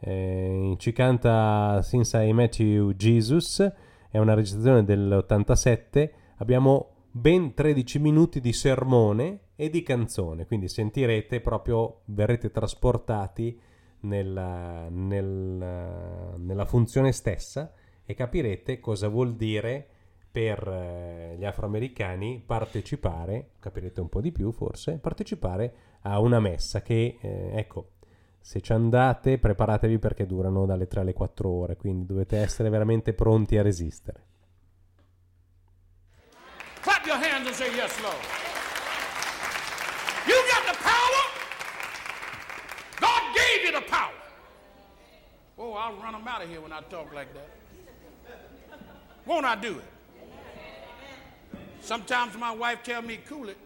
Eh, 0.06 0.74
ci 0.76 0.92
canta 0.92 1.80
Since 1.82 2.22
I 2.22 2.34
Met 2.34 2.58
You 2.58 2.92
Jesus. 2.92 3.66
È 4.10 4.18
una 4.18 4.34
registrazione 4.34 4.84
dell'87, 4.84 6.10
abbiamo 6.36 6.90
ben 7.10 7.54
13 7.54 7.98
minuti 8.00 8.40
di 8.40 8.52
sermone 8.52 9.40
e 9.56 9.70
di 9.70 9.82
canzone, 9.82 10.44
quindi 10.44 10.68
sentirete 10.68 11.40
proprio, 11.40 12.02
verrete 12.06 12.50
trasportati 12.50 13.58
nella, 14.00 14.88
nel- 14.90 16.34
nella 16.36 16.64
funzione 16.66 17.10
stessa 17.12 17.72
e 18.04 18.14
capirete 18.14 18.80
cosa 18.80 19.08
vuol 19.08 19.34
dire 19.34 19.88
per 20.30 20.68
eh, 20.68 21.36
gli 21.38 21.44
afroamericani 21.44 22.42
partecipare, 22.44 23.52
capirete 23.58 24.00
un 24.00 24.08
po' 24.08 24.20
di 24.20 24.32
più 24.32 24.52
forse, 24.52 24.98
partecipare 24.98 25.74
a 26.02 26.18
una 26.18 26.40
messa 26.40 26.82
che, 26.82 27.18
eh, 27.20 27.50
ecco, 27.54 27.92
se 28.46 28.60
ci 28.60 28.74
andate 28.74 29.38
preparatevi 29.38 29.98
perché 29.98 30.26
durano 30.26 30.66
dalle 30.66 30.86
3 30.86 31.00
alle 31.00 31.14
4 31.14 31.48
ore, 31.48 31.76
quindi 31.78 32.04
dovete 32.04 32.36
essere 32.36 32.68
veramente 32.68 33.14
pronti 33.14 33.56
a 33.56 33.62
resistere. 33.62 34.22
Clap 36.82 37.06
your 37.06 37.16
hands 37.16 37.46
and 37.46 37.54
say, 37.54 37.74
Yes, 37.74 37.98
Lord. 38.02 38.22
You 40.26 40.36
got 40.52 40.66
the 40.70 40.78
power. 40.82 41.24
God 43.00 43.22
gave 43.32 43.64
you 43.64 43.72
the 43.72 43.90
power. 43.90 44.12
Oh, 45.56 45.72
I'll 45.72 45.96
run 46.02 46.12
them 46.12 46.28
out 46.28 46.42
of 46.42 46.48
here 46.50 46.60
when 46.60 46.72
I 46.72 46.82
talk 46.90 47.14
like 47.14 47.32
that. 47.32 47.48
Won't 49.24 49.46
I 49.46 49.56
do 49.56 49.78
it? 49.78 49.84
Sometimes 51.80 52.36
my 52.36 52.54
wife 52.54 52.82
tell 52.82 53.00
me, 53.00 53.20
cool 53.26 53.48
it. 53.48 53.56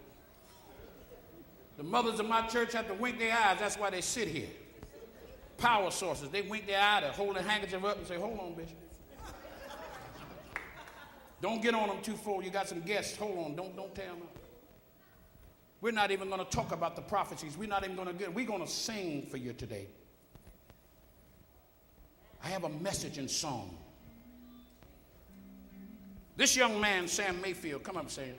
The 1.77 1.83
mothers 1.83 2.21
of 2.21 2.29
my 2.29 2.47
church 2.47 2.75
have 2.75 2.87
to 2.87 2.95
wink 2.95 3.19
their 3.19 3.37
eyes. 3.37 3.59
That's 3.59 3.77
why 3.77 3.91
they 3.91 4.03
sit 4.03 4.29
here. 4.29 4.51
Power 5.59 5.91
sources. 5.91 6.31
They 6.31 6.43
wink 6.43 6.67
their 6.67 6.81
eye, 6.81 7.03
they 7.03 7.09
hold 7.09 7.37
their 7.37 7.43
handkerchief 7.43 7.85
up 7.85 7.99
and 7.99 8.07
say, 8.07 8.17
hold 8.17 8.39
on, 8.39 8.55
Bishop. 8.55 8.77
Don't 11.41 11.63
get 11.63 11.75
on 11.75 11.89
them 11.89 11.99
too 12.03 12.17
full. 12.17 12.43
You 12.43 12.51
got 12.51 12.69
some 12.69 12.81
guests. 12.81 13.17
Hold 13.17 13.39
on. 13.39 13.55
Don't, 13.55 13.77
don't 13.77 13.95
tear 13.95 14.07
them. 14.07 14.19
We're 15.81 15.93
not 15.93 16.11
even 16.11 16.29
going 16.29 16.45
to 16.45 16.51
talk 16.51 16.73
about 16.73 16.97
the 16.97 17.03
prophecies. 17.03 17.57
We're 17.57 17.69
not 17.69 17.85
even 17.85 17.95
going 17.95 18.09
to 18.09 18.15
get, 18.15 18.35
we're 18.35 18.47
going 18.47 18.65
to 18.65 18.71
sing 18.71 19.27
for 19.31 19.37
you 19.37 19.53
today. 19.53 19.87
I 22.43 22.49
have 22.49 22.65
a 22.65 22.69
message 22.69 23.19
in 23.19 23.29
song. 23.29 23.77
This 26.37 26.57
young 26.57 26.81
man, 26.81 27.07
Sam 27.07 27.41
Mayfield, 27.41 27.83
come 27.83 27.97
up, 27.97 28.11
Sam, 28.11 28.35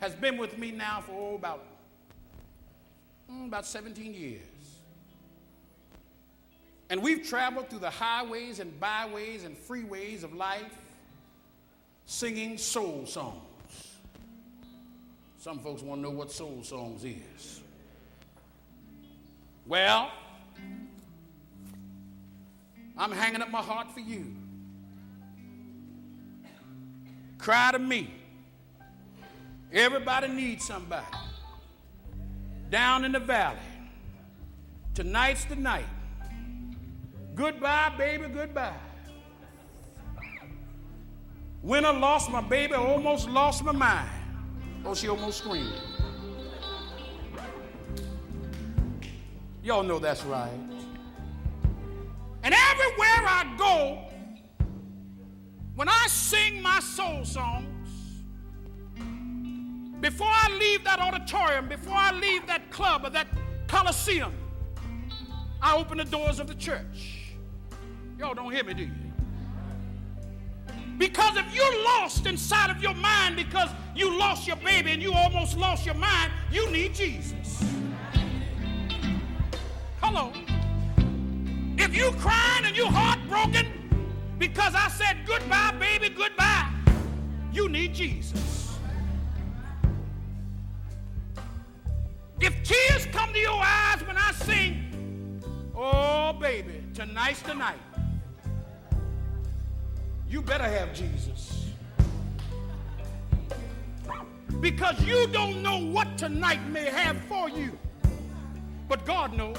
has 0.00 0.14
been 0.14 0.36
with 0.36 0.58
me 0.58 0.70
now 0.70 1.00
for 1.00 1.12
oh, 1.12 1.34
about, 1.34 1.64
mm, 3.30 3.46
about 3.46 3.66
17 3.66 4.14
years. 4.14 4.47
And 6.90 7.02
we've 7.02 7.26
traveled 7.26 7.68
through 7.68 7.80
the 7.80 7.90
highways 7.90 8.60
and 8.60 8.78
byways 8.80 9.44
and 9.44 9.56
freeways 9.56 10.24
of 10.24 10.34
life 10.34 10.72
singing 12.06 12.56
soul 12.56 13.04
songs. 13.06 13.42
Some 15.38 15.58
folks 15.58 15.82
want 15.82 15.98
to 15.98 16.02
know 16.02 16.10
what 16.10 16.32
soul 16.32 16.62
songs 16.62 17.04
is. 17.04 17.60
Well, 19.66 20.10
I'm 22.96 23.12
hanging 23.12 23.42
up 23.42 23.50
my 23.50 23.60
heart 23.60 23.92
for 23.92 24.00
you. 24.00 24.34
Cry 27.36 27.70
to 27.72 27.78
me. 27.78 28.10
Everybody 29.72 30.28
needs 30.28 30.66
somebody. 30.66 31.04
Down 32.70 33.04
in 33.04 33.12
the 33.12 33.20
valley. 33.20 33.58
Tonight's 34.94 35.44
the 35.44 35.56
night. 35.56 35.84
Goodbye, 37.38 37.92
baby, 37.96 38.26
goodbye. 38.34 38.74
When 41.62 41.84
I 41.84 41.96
lost 41.96 42.32
my 42.32 42.40
baby, 42.40 42.74
I 42.74 42.78
almost 42.78 43.28
lost 43.28 43.62
my 43.62 43.70
mind. 43.70 44.10
Oh, 44.84 44.92
she 44.92 45.08
almost 45.08 45.38
screamed. 45.38 45.72
Y'all 49.62 49.84
know 49.84 50.00
that's 50.00 50.24
right. 50.24 50.50
And 52.42 52.52
everywhere 52.52 53.22
I 53.28 53.54
go, 53.56 53.98
when 55.76 55.88
I 55.88 56.06
sing 56.08 56.60
my 56.60 56.80
soul 56.80 57.24
songs, 57.24 57.88
before 60.00 60.26
I 60.28 60.56
leave 60.58 60.82
that 60.82 60.98
auditorium, 60.98 61.68
before 61.68 61.94
I 61.94 62.10
leave 62.18 62.48
that 62.48 62.72
club 62.72 63.04
or 63.04 63.10
that 63.10 63.28
coliseum, 63.68 64.32
I 65.62 65.76
open 65.76 65.98
the 65.98 66.04
doors 66.04 66.40
of 66.40 66.48
the 66.48 66.54
church. 66.56 67.17
Y'all 68.18 68.34
don't 68.34 68.52
hear 68.52 68.64
me, 68.64 68.74
do 68.74 68.82
you? 68.82 68.90
Because 70.98 71.36
if 71.36 71.54
you're 71.54 71.84
lost 71.84 72.26
inside 72.26 72.70
of 72.70 72.82
your 72.82 72.94
mind 72.94 73.36
because 73.36 73.68
you 73.94 74.18
lost 74.18 74.48
your 74.48 74.56
baby 74.56 74.90
and 74.90 75.00
you 75.00 75.12
almost 75.12 75.56
lost 75.56 75.86
your 75.86 75.94
mind, 75.94 76.32
you 76.50 76.68
need 76.72 76.94
Jesus. 76.94 77.62
Hello. 80.02 80.32
If 81.76 81.96
you 81.96 82.10
crying 82.18 82.64
and 82.64 82.76
you 82.76 82.86
heartbroken 82.86 83.66
because 84.38 84.74
I 84.74 84.88
said 84.88 85.18
goodbye, 85.24 85.76
baby, 85.78 86.08
goodbye, 86.08 86.68
you 87.52 87.68
need 87.68 87.94
Jesus. 87.94 88.76
If 92.40 92.60
tears 92.64 93.06
come 93.12 93.32
to 93.32 93.38
your 93.38 93.60
eyes 93.62 94.04
when 94.04 94.16
I 94.16 94.32
sing, 94.32 95.40
oh 95.76 96.32
baby, 96.32 96.82
tonight's 96.94 97.42
the 97.42 97.54
night. 97.54 97.78
You 100.28 100.42
better 100.42 100.64
have 100.64 100.94
Jesus. 100.94 101.66
Because 104.60 105.00
you 105.04 105.26
don't 105.28 105.62
know 105.62 105.78
what 105.78 106.18
tonight 106.18 106.60
may 106.68 106.86
have 106.86 107.16
for 107.24 107.48
you, 107.48 107.78
but 108.88 109.06
God 109.06 109.32
knows. 109.34 109.56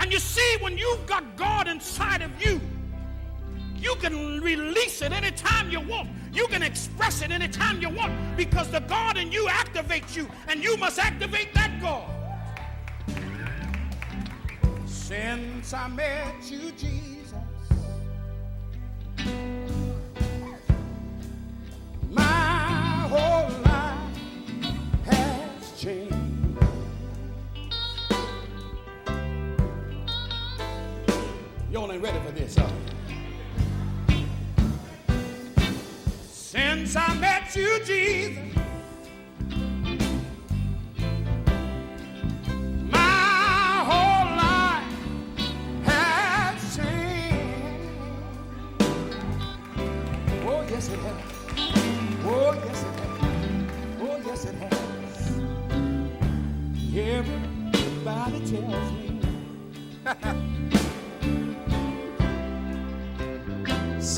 And 0.00 0.12
you 0.12 0.18
see, 0.18 0.56
when 0.60 0.78
you've 0.78 1.06
got 1.06 1.36
God 1.36 1.68
inside 1.68 2.22
of 2.22 2.30
you, 2.42 2.60
you 3.76 3.94
can 3.96 4.40
release 4.40 5.02
it 5.02 5.12
anytime 5.12 5.70
you 5.70 5.80
want. 5.80 6.08
You 6.32 6.46
can 6.48 6.62
express 6.62 7.22
it 7.22 7.30
anytime 7.30 7.80
you 7.80 7.90
want 7.90 8.12
because 8.36 8.70
the 8.70 8.80
God 8.80 9.16
in 9.16 9.30
you 9.30 9.46
activates 9.46 10.16
you, 10.16 10.28
and 10.48 10.62
you 10.62 10.76
must 10.76 10.98
activate 10.98 11.52
that 11.54 11.80
God. 11.80 12.08
Since 14.86 15.72
I 15.72 15.88
met 15.88 16.50
you, 16.50 16.72
Jesus, 16.72 17.34
ain't 31.98 32.04
ready 32.04 32.18
for 32.24 32.32
this, 32.32 32.56
huh? 32.56 32.68
Since 36.30 36.96
I 36.96 37.14
met 37.14 37.56
you, 37.56 37.84
Jesus, 37.84 38.38
my 42.90 43.84
whole 43.88 44.36
life 44.36 44.84
has 45.84 46.76
changed. 46.76 47.90
Oh, 50.46 50.66
yes, 50.70 50.88
it 50.88 50.98
has. 51.00 51.22
Oh, 52.24 52.54
yes, 52.64 52.82
it 52.82 52.94
has. 53.00 53.18
Oh, 54.00 54.16
yes, 54.24 54.44
it 54.44 54.54
has. 54.54 54.78
Everybody 56.94 58.38
tells 58.40 58.92
me. 58.92 58.97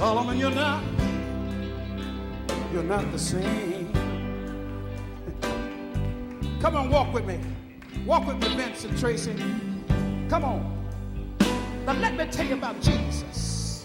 Solomon, 0.01 0.39
you're 0.39 0.51
not, 0.51 0.83
you're 2.73 2.83
not 2.83 3.13
the 3.13 3.19
same. 3.19 3.93
Come 6.63 6.75
on, 6.75 6.89
walk 6.89 7.13
with 7.13 7.27
me. 7.27 7.39
Walk 8.07 8.27
with 8.27 8.41
me, 8.41 8.57
Vince 8.57 8.85
and 8.85 8.99
Tracy. 8.99 9.35
Come 10.31 10.45
on. 10.45 10.89
Now 11.85 11.93
let 11.93 12.17
me 12.17 12.25
tell 12.33 12.47
you 12.47 12.55
about 12.55 12.81
Jesus. 12.81 13.85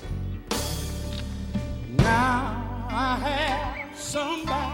Now 1.97 2.87
I 2.89 3.17
have 3.17 3.99
somebody 3.99 4.64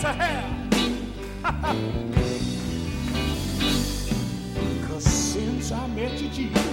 to 0.00 0.08
have. 0.08 0.56
Cause 4.88 5.04
since 5.04 5.72
I 5.72 5.86
met 5.88 6.20
you, 6.20 6.28
Jesus, 6.28 6.66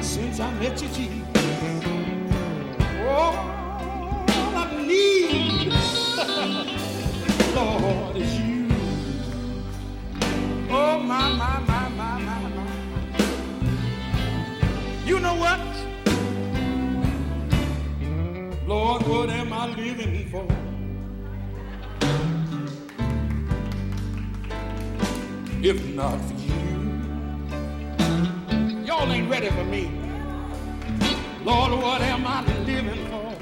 since 0.00 0.40
I 0.40 0.50
met 0.54 0.82
you, 0.82 0.88
Jesus, 0.88 1.28
all 3.06 3.34
I 4.56 4.84
need, 4.84 5.72
Lord, 7.54 8.16
is 8.16 8.40
you. 8.40 8.55
If 25.68 25.84
not 25.96 26.20
for 26.26 26.34
you, 26.34 26.54
y'all 28.84 29.10
ain't 29.10 29.28
ready 29.28 29.50
for 29.50 29.64
me. 29.64 29.90
Lord, 31.44 31.72
what 31.82 32.00
am 32.02 32.24
I 32.24 32.44
living 32.64 33.04
for? 33.10 33.34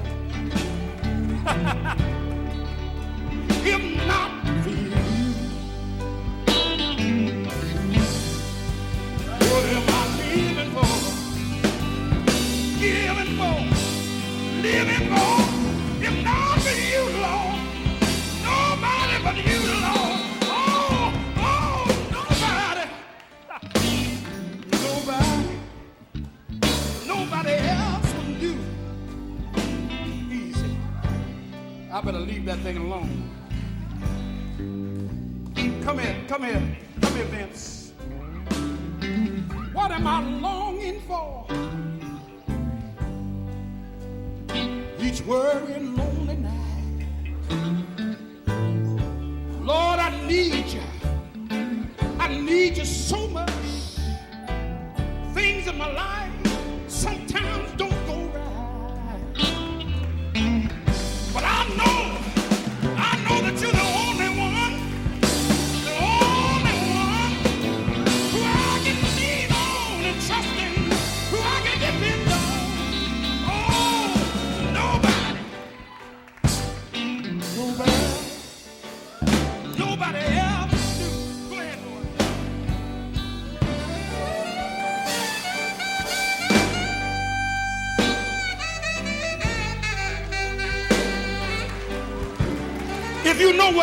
I 31.95 32.01
better 32.01 32.19
leave 32.19 32.43
that 32.43 32.59
thing 32.59 32.75
alone. 32.75 33.29
Come 35.81 35.99
here, 35.99 36.17
come 36.27 36.43
here, 36.43 36.77
come 36.99 37.15
here, 37.15 37.23
Vince. 37.23 37.93
What 39.71 39.91
am 39.91 40.05
I 40.05 40.21
longing 40.21 40.99
for? 41.07 41.47
Each 44.99 45.21
worry 45.21 45.71
and 45.71 45.95
lonely 45.95 46.35
night. 46.35 47.07
Lord, 49.61 49.99
I 50.01 50.27
need 50.27 50.65
you. 50.65 50.81
I 52.19 52.27
need 52.27 52.75
you 52.75 52.83
so 52.83 53.25
much. 53.29 53.49
Things 55.33 55.65
in 55.69 55.77
my 55.77 55.93
life 55.93 56.24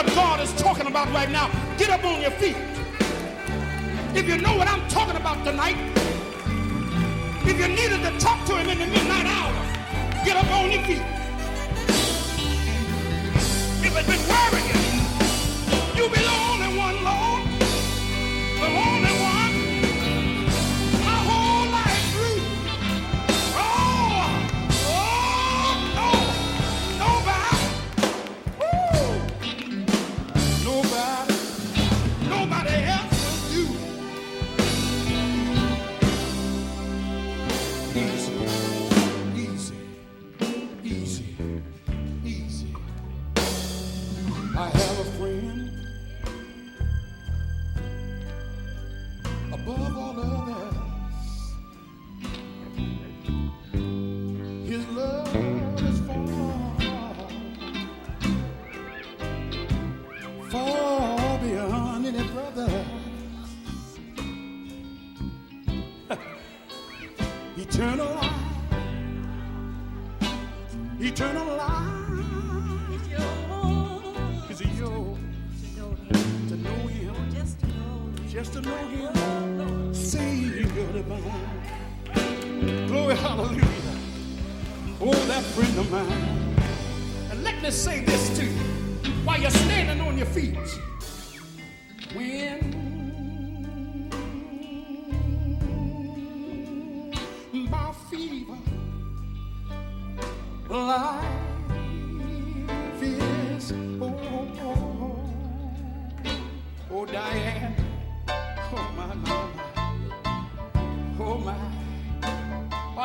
what 0.03 0.15
God 0.15 0.41
is 0.41 0.53
talking 0.55 0.87
about 0.87 1.13
right 1.13 1.31
now, 1.31 1.49
get 1.79 1.91
up 1.91 2.05
on 2.05 2.21
your 2.21 2.31
feet. 2.33 2.57
If 4.15 4.27
you 4.27 4.39
know 4.39 4.57
what 4.57 4.69
I'm 4.69 4.87
talking 4.89 5.17
about 5.17 5.45
tonight, 5.45 5.77
if 7.45 7.59
you 7.59 7.69
needed 7.69 8.03
to 8.03 8.19
talk 8.19 8.45
to 8.47 8.57
him 8.57 8.69
in 8.69 8.79
the 8.79 8.87
midnight 8.87 9.27
hour, 9.27 9.53
get 10.25 10.37
up 10.37 10.51
on 10.51 10.73
your 10.73 10.83
feet. 10.83 11.03
If 13.85 13.97
it's 13.97 14.09
been 14.09 14.29
worrying 14.29 14.67
you, 15.97 16.05
you 16.05 16.11
be 16.11 16.23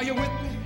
you 0.07 0.15
with 0.15 0.41
me? 0.41 0.56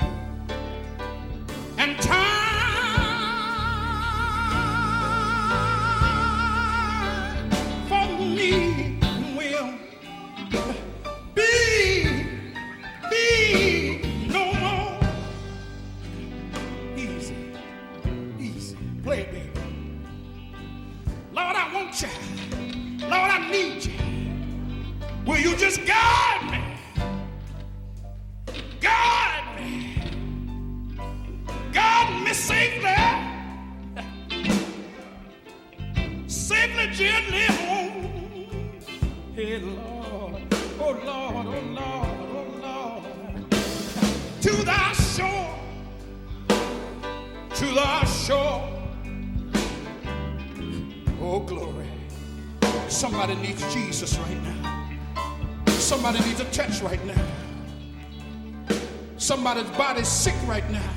Somebody's 59.52 59.78
body's 59.78 60.07
sick 60.07 60.36
right 60.45 60.72
now. 60.72 60.90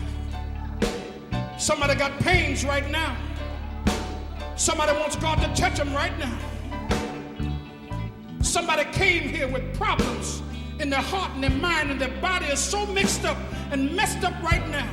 Somebody 1.58 1.96
got 1.96 2.16
pains 2.20 2.64
right 2.64 2.88
now. 2.88 3.16
Somebody 4.54 4.96
wants 4.96 5.16
God 5.16 5.40
to 5.40 5.60
touch 5.60 5.76
them 5.76 5.92
right 5.92 6.16
now. 6.20 6.38
Somebody 8.42 8.84
came 8.92 9.28
here 9.28 9.48
with 9.48 9.76
problems 9.76 10.40
in 10.78 10.88
their 10.88 11.00
heart 11.00 11.32
and 11.32 11.42
their 11.42 11.50
mind 11.50 11.90
and 11.90 12.00
their 12.00 12.16
body 12.20 12.46
is 12.46 12.60
so 12.60 12.86
mixed 12.86 13.24
up 13.24 13.36
and 13.72 13.92
messed 13.96 14.22
up 14.22 14.40
right 14.40 14.64
now. 14.68 14.88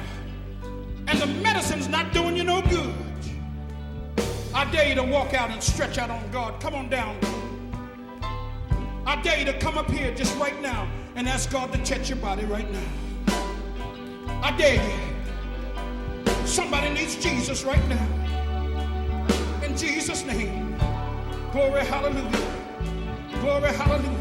And 1.05 1.19
the 1.19 1.27
medicine's 1.27 1.88
not 1.88 2.11
doing 2.13 2.35
you 2.35 2.43
no 2.43 2.63
good. 2.63 2.95
I 4.55 4.65
dare 4.71 4.89
you 4.89 4.95
to 4.95 5.03
walk 5.03 5.35
out 5.35 5.51
and 5.51 5.61
stretch 5.61 5.99
out 5.99 6.09
on 6.09 6.31
God. 6.31 6.59
Come 6.59 6.73
on 6.73 6.89
down. 6.89 7.15
I 9.05 9.21
dare 9.21 9.38
you 9.38 9.45
to 9.45 9.59
come 9.59 9.77
up 9.77 9.91
here 9.91 10.11
just 10.15 10.35
right 10.39 10.59
now 10.63 10.89
and 11.15 11.29
ask 11.29 11.51
God 11.51 11.71
to 11.73 11.83
touch 11.83 12.09
your 12.09 12.17
body 12.17 12.45
right 12.45 12.67
now. 12.71 13.10
I 14.41 14.57
dare 14.57 14.76
you. 14.84 16.45
Somebody 16.45 16.89
needs 16.89 17.15
Jesus 17.15 17.63
right 17.63 17.88
now. 17.88 18.07
In 19.63 19.77
Jesus' 19.77 20.26
name. 20.26 20.76
Glory, 21.51 21.85
hallelujah. 21.85 22.47
Glory, 23.41 23.72
hallelujah. 23.73 24.20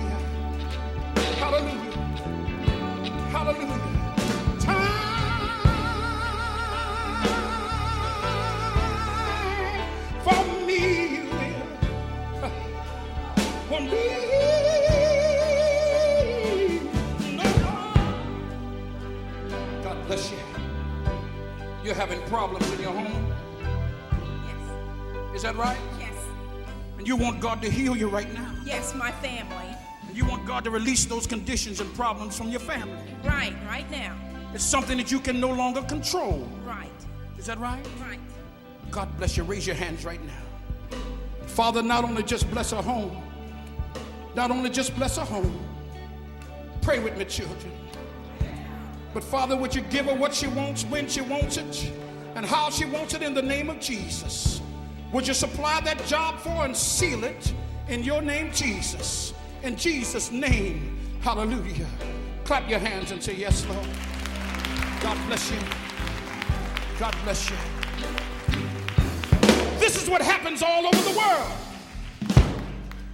That 25.50 25.58
right? 25.58 25.78
Yes. 25.98 26.14
And 26.98 27.08
you 27.08 27.16
want 27.16 27.40
God 27.40 27.60
to 27.62 27.70
heal 27.70 27.96
you 27.96 28.08
right 28.08 28.32
now. 28.34 28.54
Yes, 28.64 28.94
my 28.94 29.10
family. 29.10 29.76
And 30.06 30.16
you 30.16 30.24
want 30.24 30.46
God 30.46 30.64
to 30.64 30.70
release 30.70 31.06
those 31.06 31.26
conditions 31.26 31.80
and 31.80 31.92
problems 31.94 32.38
from 32.38 32.50
your 32.50 32.60
family. 32.60 32.98
Right, 33.24 33.54
right 33.66 33.90
now. 33.90 34.16
It's 34.54 34.64
something 34.64 34.96
that 34.98 35.10
you 35.10 35.18
can 35.18 35.40
no 35.40 35.48
longer 35.48 35.82
control. 35.82 36.48
Right. 36.64 36.88
Is 37.36 37.46
that 37.46 37.58
right? 37.58 37.84
Right. 38.00 38.20
God 38.90 39.08
bless 39.16 39.36
you. 39.36 39.42
Raise 39.42 39.66
your 39.66 39.76
hands 39.76 40.04
right 40.04 40.20
now. 40.24 40.98
Father, 41.46 41.82
not 41.82 42.04
only 42.04 42.22
just 42.22 42.48
bless 42.50 42.70
her 42.70 42.82
home, 42.82 43.20
not 44.36 44.50
only 44.52 44.70
just 44.70 44.94
bless 44.94 45.16
her 45.16 45.24
home, 45.24 45.58
pray 46.80 47.00
with 47.00 47.16
me, 47.16 47.24
children. 47.24 47.72
But 49.12 49.24
Father, 49.24 49.56
would 49.56 49.74
you 49.74 49.82
give 49.82 50.06
her 50.06 50.14
what 50.14 50.32
she 50.32 50.46
wants, 50.46 50.84
when 50.84 51.08
she 51.08 51.22
wants 51.22 51.56
it, 51.56 51.92
and 52.36 52.46
how 52.46 52.70
she 52.70 52.84
wants 52.84 53.14
it 53.14 53.22
in 53.22 53.34
the 53.34 53.42
name 53.42 53.68
of 53.68 53.80
Jesus? 53.80 54.60
Would 55.12 55.26
you 55.26 55.34
supply 55.34 55.80
that 55.80 56.04
job 56.06 56.38
for 56.38 56.64
and 56.64 56.76
seal 56.76 57.24
it 57.24 57.52
in 57.88 58.04
your 58.04 58.22
name, 58.22 58.52
Jesus? 58.52 59.34
In 59.64 59.76
Jesus' 59.76 60.30
name, 60.30 60.96
hallelujah. 61.20 61.88
Clap 62.44 62.70
your 62.70 62.78
hands 62.78 63.10
and 63.10 63.20
say, 63.20 63.34
Yes, 63.34 63.66
Lord. 63.66 63.86
God 65.02 65.18
bless 65.26 65.50
you. 65.50 65.58
God 66.98 67.16
bless 67.24 67.50
you. 67.50 67.56
This 69.80 70.00
is 70.00 70.08
what 70.08 70.22
happens 70.22 70.62
all 70.62 70.86
over 70.86 71.10
the 71.10 71.18
world. 71.18 71.52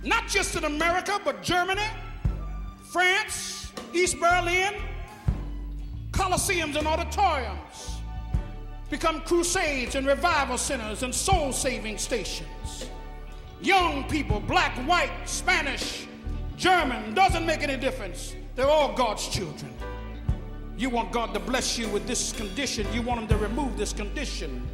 Not 0.02 0.28
just 0.28 0.54
in 0.54 0.64
America, 0.64 1.18
but 1.24 1.42
Germany, 1.42 1.86
France, 2.90 3.72
East 3.94 4.20
Berlin, 4.20 4.74
coliseums 6.12 6.76
and 6.76 6.86
auditoriums 6.86 7.95
become 8.90 9.20
crusades 9.22 9.94
and 9.94 10.06
revival 10.06 10.58
centers 10.58 11.02
and 11.02 11.14
soul 11.14 11.52
saving 11.52 11.98
stations. 11.98 12.88
Young 13.60 14.04
people, 14.04 14.40
black, 14.40 14.76
white, 14.86 15.10
Spanish, 15.24 16.06
German, 16.56 17.14
doesn't 17.14 17.44
make 17.44 17.62
any 17.62 17.76
difference. 17.76 18.34
They're 18.54 18.68
all 18.68 18.94
God's 18.94 19.28
children. 19.28 19.72
You 20.76 20.90
want 20.90 21.10
God 21.10 21.32
to 21.34 21.40
bless 21.40 21.78
you 21.78 21.88
with 21.88 22.06
this 22.06 22.32
condition. 22.32 22.86
You 22.92 23.02
want 23.02 23.20
Him 23.20 23.28
to 23.28 23.36
remove 23.38 23.78
this 23.78 23.92
condition. 23.92 24.66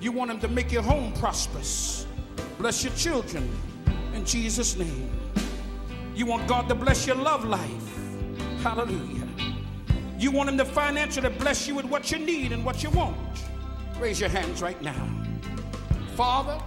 You 0.00 0.12
want 0.12 0.30
Him 0.30 0.40
to 0.40 0.48
make 0.48 0.72
your 0.72 0.82
home 0.82 1.12
prosperous. 1.12 2.06
Bless 2.58 2.82
your 2.82 2.92
children 2.94 3.48
in 4.12 4.24
Jesus' 4.24 4.76
name. 4.76 5.10
You 6.14 6.26
want 6.26 6.46
God 6.48 6.68
to 6.68 6.74
bless 6.74 7.06
your 7.06 7.16
love 7.16 7.44
life. 7.44 7.98
Hallelujah. 8.62 9.19
You 10.20 10.30
want 10.30 10.50
Him 10.50 10.58
to 10.58 10.66
financially 10.66 11.30
bless 11.30 11.66
you 11.66 11.74
with 11.74 11.86
what 11.86 12.12
you 12.12 12.18
need 12.18 12.52
and 12.52 12.62
what 12.62 12.82
you 12.82 12.90
want. 12.90 13.16
Raise 13.98 14.20
your 14.20 14.28
hands 14.28 14.60
right 14.60 14.80
now. 14.82 15.08
Father, 16.14 16.62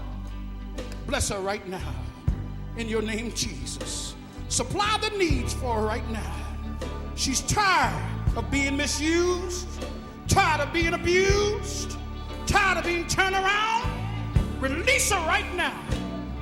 bless 1.05 1.29
her 1.29 1.39
right 1.39 1.65
now. 1.67 1.93
In 2.77 2.89
your 2.89 3.03
name, 3.03 3.31
Jesus. 3.33 4.15
Supply 4.49 4.97
the 5.03 5.15
needs 5.19 5.53
for 5.53 5.75
her 5.75 5.85
right 5.85 6.07
now. 6.09 6.35
She's 7.13 7.41
tired 7.41 7.93
of 8.35 8.49
being 8.49 8.75
misused, 8.75 9.67
tired 10.27 10.61
of 10.61 10.73
being 10.73 10.95
abused, 10.95 11.95
tired 12.47 12.79
of 12.79 12.85
being 12.85 13.05
turned 13.05 13.35
around. 13.35 13.87
Release 14.59 15.11
her 15.11 15.27
right 15.27 15.55
now. 15.55 15.79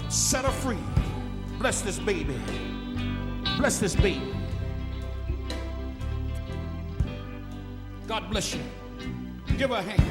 Set 0.07 0.45
her 0.45 0.51
free. 0.51 0.77
Bless 1.59 1.81
this 1.81 1.99
baby. 1.99 2.39
Bless 3.57 3.79
this 3.79 3.97
baby. 3.97 4.40
God 8.11 8.27
bless 8.27 8.53
you. 8.53 8.61
Give 9.55 9.69
her 9.69 9.77
a 9.77 9.81
hand. 9.81 10.03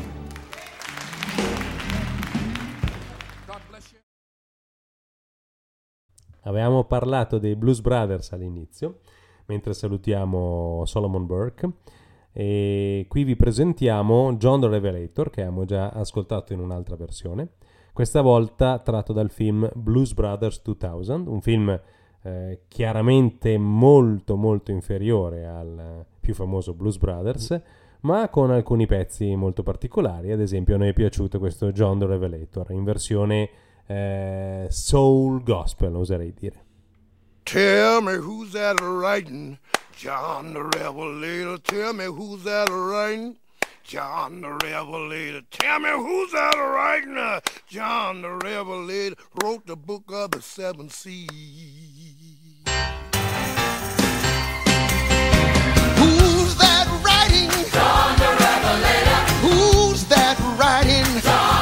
God 3.47 3.60
bless 3.68 3.93
you. 3.93 3.98
Avevamo 6.44 6.85
parlato 6.85 7.36
dei 7.36 7.56
Blues 7.56 7.82
Brothers 7.82 8.32
all'inizio, 8.32 9.01
mentre 9.44 9.74
salutiamo 9.74 10.85
Solomon 10.86 11.27
Burke. 11.27 11.70
E 12.32 13.05
qui 13.06 13.24
vi 13.24 13.36
presentiamo 13.36 14.32
John 14.36 14.62
the 14.62 14.68
Revelator, 14.68 15.28
che 15.28 15.43
abbiamo 15.43 15.66
già 15.66 15.90
ascoltato 15.90 16.55
in 16.55 16.60
un'altra 16.60 16.97
versione. 16.97 17.51
Questa 17.93 18.22
volta 18.22 18.78
tratto 18.78 19.12
dal 19.12 19.31
film 19.31 19.70
Blues 19.74 20.14
Brothers 20.14 20.62
2000, 20.62 21.31
un 21.31 21.43
film 21.43 21.78
eh, 22.22 22.62
chiaramente 22.66 23.59
molto 23.59 24.36
molto 24.36 24.70
inferiore 24.70 25.47
al 25.47 26.06
più 26.18 26.32
famoso 26.32 26.72
Blues 26.72 26.97
Brothers, 26.97 27.62
ma 28.02 28.28
con 28.28 28.51
alcuni 28.51 28.86
pezzi 28.86 29.35
molto 29.35 29.62
particolari. 29.62 30.32
Ad 30.32 30.40
esempio, 30.40 30.74
a 30.74 30.78
noi 30.78 30.89
è 30.89 30.93
piaciuto 30.93 31.39
questo 31.39 31.72
John 31.72 31.98
the 31.98 32.06
Revelator 32.06 32.70
in 32.70 32.85
versione 32.85 33.51
eh, 33.86 34.66
soul 34.70 35.43
gospel, 35.43 35.94
oserei 35.94 36.32
dire. 36.32 36.64
Tell 37.43 38.01
me 38.01 38.16
who's 38.16 38.52
that 38.52 38.81
writing? 38.81 39.59
John 39.97 40.52
the 40.52 40.62
Revelator. 40.78 41.60
Tell 41.60 41.93
me 41.93 42.06
who's 42.06 42.44
that 42.44 42.68
writing? 42.68 43.36
John 43.82 44.40
the 44.40 44.56
Revelator. 44.64 45.43
Tell 45.51 45.81
me 45.81 45.90
who's 45.90 46.31
that 46.31 46.55
writing? 46.55 47.16
Uh, 47.16 47.40
John 47.66 48.22
the 48.22 48.28
Revelator 48.28 49.16
wrote 49.43 49.66
the 49.66 49.77
book 49.77 50.05
of 50.12 50.31
the 50.31 50.40
seven 50.40 50.89
seas. 50.90 51.28
That 60.61 61.60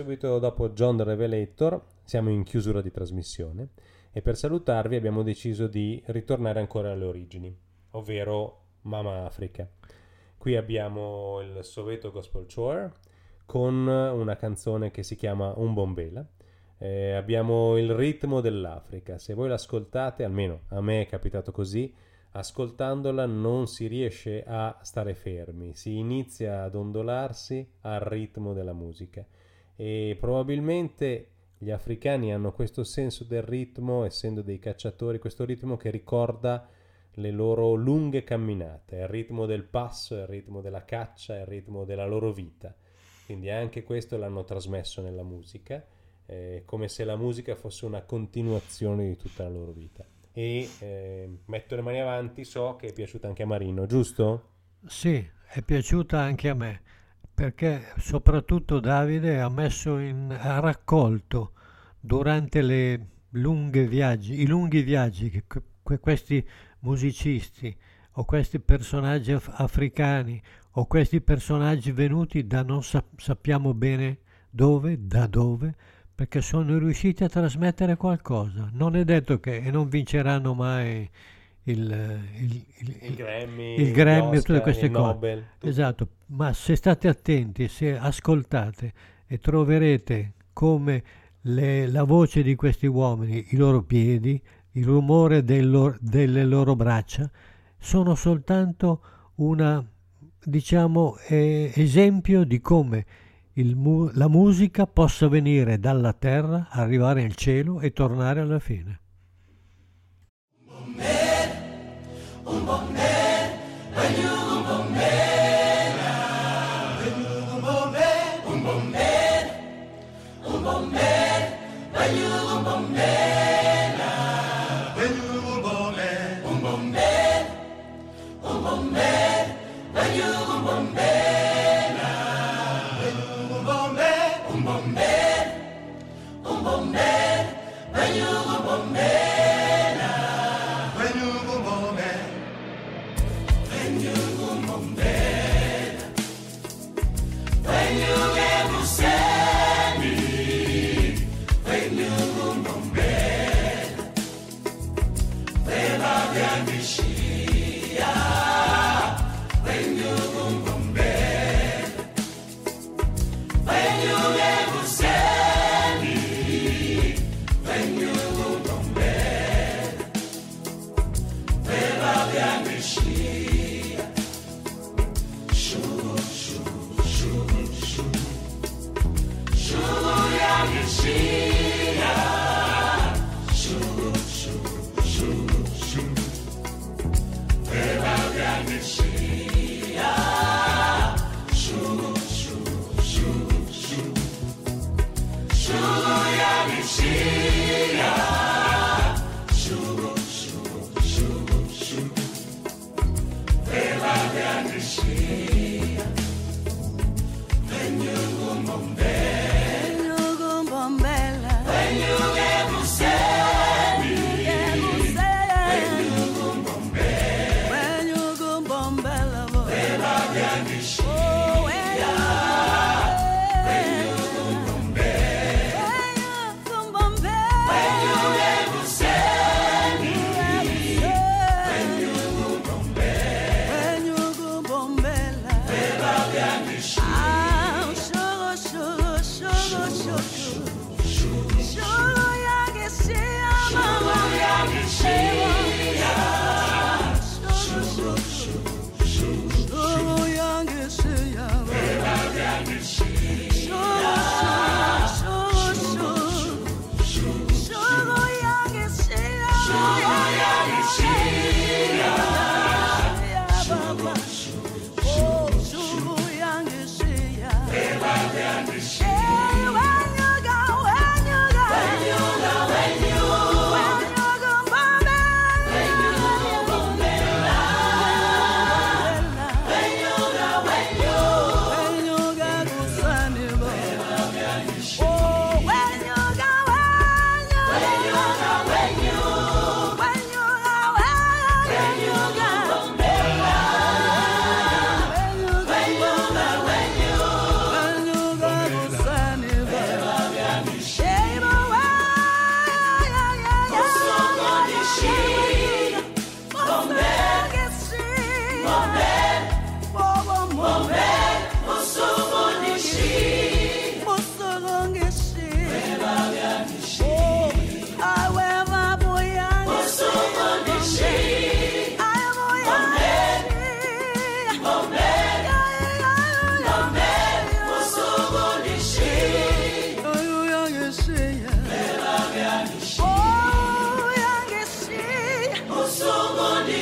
subito 0.00 0.38
dopo 0.38 0.70
John 0.70 0.96
the 0.96 1.04
Revelator 1.04 1.78
siamo 2.04 2.30
in 2.30 2.42
chiusura 2.42 2.80
di 2.80 2.90
trasmissione 2.90 3.68
e 4.12 4.22
per 4.22 4.34
salutarvi 4.34 4.96
abbiamo 4.96 5.22
deciso 5.22 5.66
di 5.66 6.02
ritornare 6.06 6.58
ancora 6.58 6.92
alle 6.92 7.04
origini, 7.04 7.54
ovvero 7.90 8.62
Mama 8.82 9.26
Africa. 9.26 9.68
Qui 10.38 10.56
abbiamo 10.56 11.42
il 11.42 11.62
Soweto 11.64 12.10
Gospel 12.10 12.46
Choir 12.50 12.90
con 13.44 13.86
una 13.86 14.36
canzone 14.36 14.90
che 14.90 15.02
si 15.02 15.16
chiama 15.16 15.52
Un 15.56 15.74
Bombela. 15.74 16.26
Eh, 16.78 17.12
abbiamo 17.12 17.76
il 17.76 17.92
ritmo 17.92 18.40
dell'Africa. 18.40 19.18
Se 19.18 19.34
voi 19.34 19.50
l'ascoltate, 19.50 20.24
almeno 20.24 20.62
a 20.68 20.80
me 20.80 21.02
è 21.02 21.06
capitato 21.06 21.52
così, 21.52 21.94
ascoltandola 22.32 23.26
non 23.26 23.66
si 23.66 23.86
riesce 23.86 24.44
a 24.46 24.78
stare 24.80 25.12
fermi, 25.12 25.74
si 25.74 25.98
inizia 25.98 26.62
ad 26.62 26.74
ondolarsi 26.74 27.70
al 27.82 28.00
ritmo 28.00 28.54
della 28.54 28.72
musica 28.72 29.26
e 29.80 30.14
probabilmente 30.20 31.28
gli 31.56 31.70
africani 31.70 32.34
hanno 32.34 32.52
questo 32.52 32.84
senso 32.84 33.24
del 33.24 33.40
ritmo, 33.40 34.04
essendo 34.04 34.42
dei 34.42 34.58
cacciatori, 34.58 35.18
questo 35.18 35.46
ritmo 35.46 35.78
che 35.78 35.88
ricorda 35.88 36.68
le 37.12 37.30
loro 37.30 37.72
lunghe 37.72 38.22
camminate, 38.22 38.96
il 38.96 39.08
ritmo 39.08 39.46
del 39.46 39.64
passo, 39.64 40.16
il 40.16 40.26
ritmo 40.26 40.60
della 40.60 40.84
caccia, 40.84 41.38
il 41.38 41.46
ritmo 41.46 41.86
della 41.86 42.04
loro 42.04 42.30
vita. 42.30 42.76
Quindi 43.24 43.48
anche 43.48 43.82
questo 43.82 44.18
l'hanno 44.18 44.44
trasmesso 44.44 45.00
nella 45.00 45.22
musica, 45.22 45.82
eh, 46.26 46.62
come 46.66 46.88
se 46.88 47.04
la 47.04 47.16
musica 47.16 47.54
fosse 47.54 47.86
una 47.86 48.02
continuazione 48.02 49.08
di 49.08 49.16
tutta 49.16 49.44
la 49.44 49.48
loro 49.48 49.72
vita. 49.72 50.04
E 50.30 50.68
eh, 50.80 51.38
metto 51.46 51.74
le 51.74 51.80
mani 51.80 52.00
avanti, 52.00 52.44
so 52.44 52.76
che 52.76 52.88
è 52.88 52.92
piaciuta 52.92 53.28
anche 53.28 53.44
a 53.44 53.46
Marino, 53.46 53.86
giusto? 53.86 54.48
Sì, 54.86 55.26
è 55.46 55.62
piaciuta 55.62 56.18
anche 56.18 56.50
a 56.50 56.54
me, 56.54 56.82
perché 57.40 57.94
soprattutto 57.96 58.80
Davide 58.80 59.40
ha 59.40 59.48
messo 59.48 59.96
in, 59.96 60.30
ha 60.38 60.60
raccolto 60.60 61.52
durante 61.98 62.60
le 62.60 63.06
lunghe 63.30 63.86
viaggi, 63.86 64.42
i 64.42 64.46
lunghi 64.46 64.82
viaggi 64.82 65.30
che 65.30 65.44
que- 65.46 65.98
questi 66.00 66.46
musicisti 66.80 67.74
o 68.16 68.26
questi 68.26 68.60
personaggi 68.60 69.32
af- 69.32 69.54
africani 69.54 70.38
o 70.72 70.84
questi 70.84 71.22
personaggi 71.22 71.92
venuti 71.92 72.46
da 72.46 72.62
non 72.62 72.82
sap- 72.82 73.18
sappiamo 73.18 73.72
bene 73.72 74.18
dove, 74.50 75.06
da 75.06 75.26
dove, 75.26 75.74
perché 76.14 76.42
sono 76.42 76.76
riusciti 76.76 77.24
a 77.24 77.30
trasmettere 77.30 77.96
qualcosa. 77.96 78.68
Non 78.70 78.96
è 78.96 79.04
detto 79.04 79.40
che 79.40 79.56
e 79.56 79.70
non 79.70 79.88
vinceranno 79.88 80.52
mai 80.52 81.08
il, 81.70 82.20
il, 82.38 82.64
il, 82.80 82.96
Il 83.02 83.14
Grammy, 83.14 83.74
il 83.80 83.92
Grammy 83.92 84.36
e 84.36 84.40
tutte 84.40 84.52
Oscar, 84.52 84.62
queste 84.62 84.90
cose. 84.90 85.12
Nobel. 85.12 85.44
Esatto, 85.60 86.08
ma 86.26 86.52
se 86.52 86.76
state 86.76 87.08
attenti, 87.08 87.68
se 87.68 87.96
ascoltate 87.96 88.92
e 89.26 89.38
troverete 89.38 90.32
come 90.52 91.02
le- 91.42 91.86
la 91.86 92.04
voce 92.04 92.42
di 92.42 92.54
questi 92.54 92.86
uomini, 92.86 93.46
i 93.50 93.56
loro 93.56 93.82
piedi, 93.82 94.40
il 94.72 94.84
rumore 94.84 95.42
del 95.42 95.68
lor- 95.70 95.98
delle 96.00 96.44
loro 96.44 96.76
braccia, 96.76 97.30
sono 97.78 98.14
soltanto 98.14 99.00
una, 99.36 99.84
diciamo, 100.44 101.16
eh, 101.28 101.72
esempio 101.74 102.44
di 102.44 102.60
come 102.60 103.06
mu- 103.74 104.10
la 104.14 104.28
musica 104.28 104.86
possa 104.86 105.28
venire 105.28 105.78
dalla 105.78 106.12
terra, 106.12 106.68
arrivare 106.70 107.24
al 107.24 107.34
cielo 107.34 107.80
e 107.80 107.92
tornare 107.92 108.40
alla 108.40 108.58
fine. 108.58 108.99
un 112.52 112.60
bomber, 112.66 114.39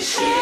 shit. 0.09 0.38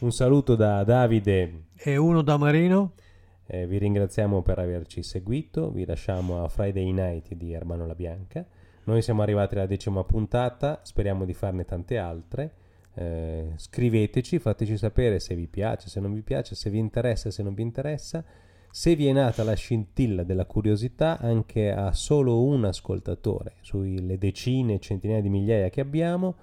Un 0.00 0.12
saluto 0.12 0.56
da 0.56 0.82
Davide 0.82 1.64
e 1.76 1.98
uno 1.98 2.22
da 2.22 2.38
Marino. 2.38 2.94
Eh, 3.46 3.66
vi 3.66 3.76
ringraziamo 3.76 4.40
per 4.40 4.58
averci 4.58 5.02
seguito, 5.02 5.70
vi 5.70 5.84
lasciamo 5.84 6.42
a 6.42 6.48
Friday 6.48 6.90
Night 6.90 7.34
di 7.34 7.52
Ermano 7.52 7.84
La 7.84 7.94
Bianca. 7.94 8.46
Noi 8.84 9.02
siamo 9.02 9.20
arrivati 9.20 9.56
alla 9.56 9.66
decima 9.66 10.02
puntata, 10.02 10.80
speriamo 10.84 11.26
di 11.26 11.34
farne 11.34 11.66
tante 11.66 11.98
altre. 11.98 12.54
Eh, 12.94 13.52
scriveteci, 13.56 14.38
fateci 14.38 14.78
sapere 14.78 15.20
se 15.20 15.34
vi 15.34 15.46
piace, 15.46 15.90
se 15.90 16.00
non 16.00 16.14
vi 16.14 16.22
piace, 16.22 16.54
se 16.54 16.70
vi 16.70 16.78
interessa, 16.78 17.30
se 17.30 17.42
non 17.42 17.52
vi 17.52 17.60
interessa. 17.60 18.24
Se 18.70 18.96
vi 18.96 19.06
è 19.06 19.12
nata 19.12 19.44
la 19.44 19.52
scintilla 19.52 20.22
della 20.22 20.46
curiosità 20.46 21.18
anche 21.18 21.70
a 21.72 21.92
solo 21.92 22.42
un 22.42 22.64
ascoltatore, 22.64 23.56
sulle 23.60 24.16
decine, 24.16 24.78
centinaia 24.78 25.20
di 25.20 25.28
migliaia 25.28 25.68
che 25.68 25.82
abbiamo, 25.82 26.36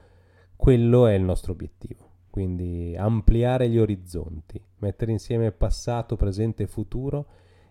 quello 0.55 1.07
è 1.07 1.15
il 1.15 1.23
nostro 1.23 1.53
obiettivo. 1.53 2.06
Quindi 2.37 2.95
ampliare 2.95 3.67
gli 3.67 3.79
orizzonti, 3.79 4.61
mettere 4.77 5.11
insieme 5.11 5.51
passato, 5.51 6.15
presente 6.15 6.61
e 6.61 6.67
futuro 6.67 7.25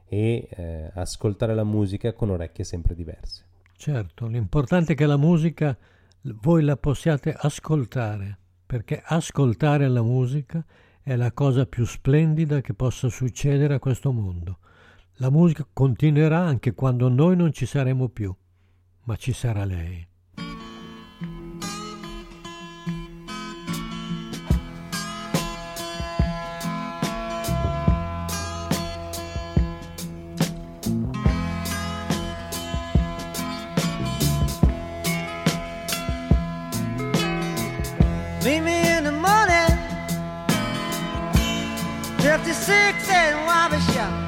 e 0.09 0.49
eh, 0.51 0.91
ascoltare 0.93 1.55
la 1.55 1.63
musica 1.63 2.13
con 2.15 2.31
orecchie 2.31 2.65
sempre 2.65 2.97
diverse. 2.97 3.45
Certo, 3.77 4.27
l'importante 4.27 4.95
è 4.95 4.97
che 4.97 5.07
la 5.07 5.17
musica 5.17 5.79
voi 6.43 6.65
la 6.65 6.77
possiate 6.77 7.33
ascoltare, 7.33 8.39
perché 8.67 9.01
ascoltare 9.05 9.87
la 9.87 10.03
musica 10.03 10.65
è 11.01 11.15
la 11.15 11.31
cosa 11.31 11.65
più 11.67 11.87
splendida 11.87 12.61
che 12.61 12.75
possa 12.75 13.09
succedere 13.09 13.75
a 13.75 13.79
questo 13.79 14.11
mondo. 14.11 14.59
La 15.19 15.31
musica 15.31 15.65
continuerà 15.73 16.41
anche 16.41 16.75
quando 16.75 17.09
noi 17.09 17.37
non 17.37 17.53
ci 17.53 17.67
saremo 17.67 18.09
più, 18.09 18.35
ma 19.05 19.15
ci 19.15 19.33
sarà 19.33 19.65
lei. 19.65 20.05
Six 42.67 43.09
and 43.11 43.37
Wabasha. 43.47 44.26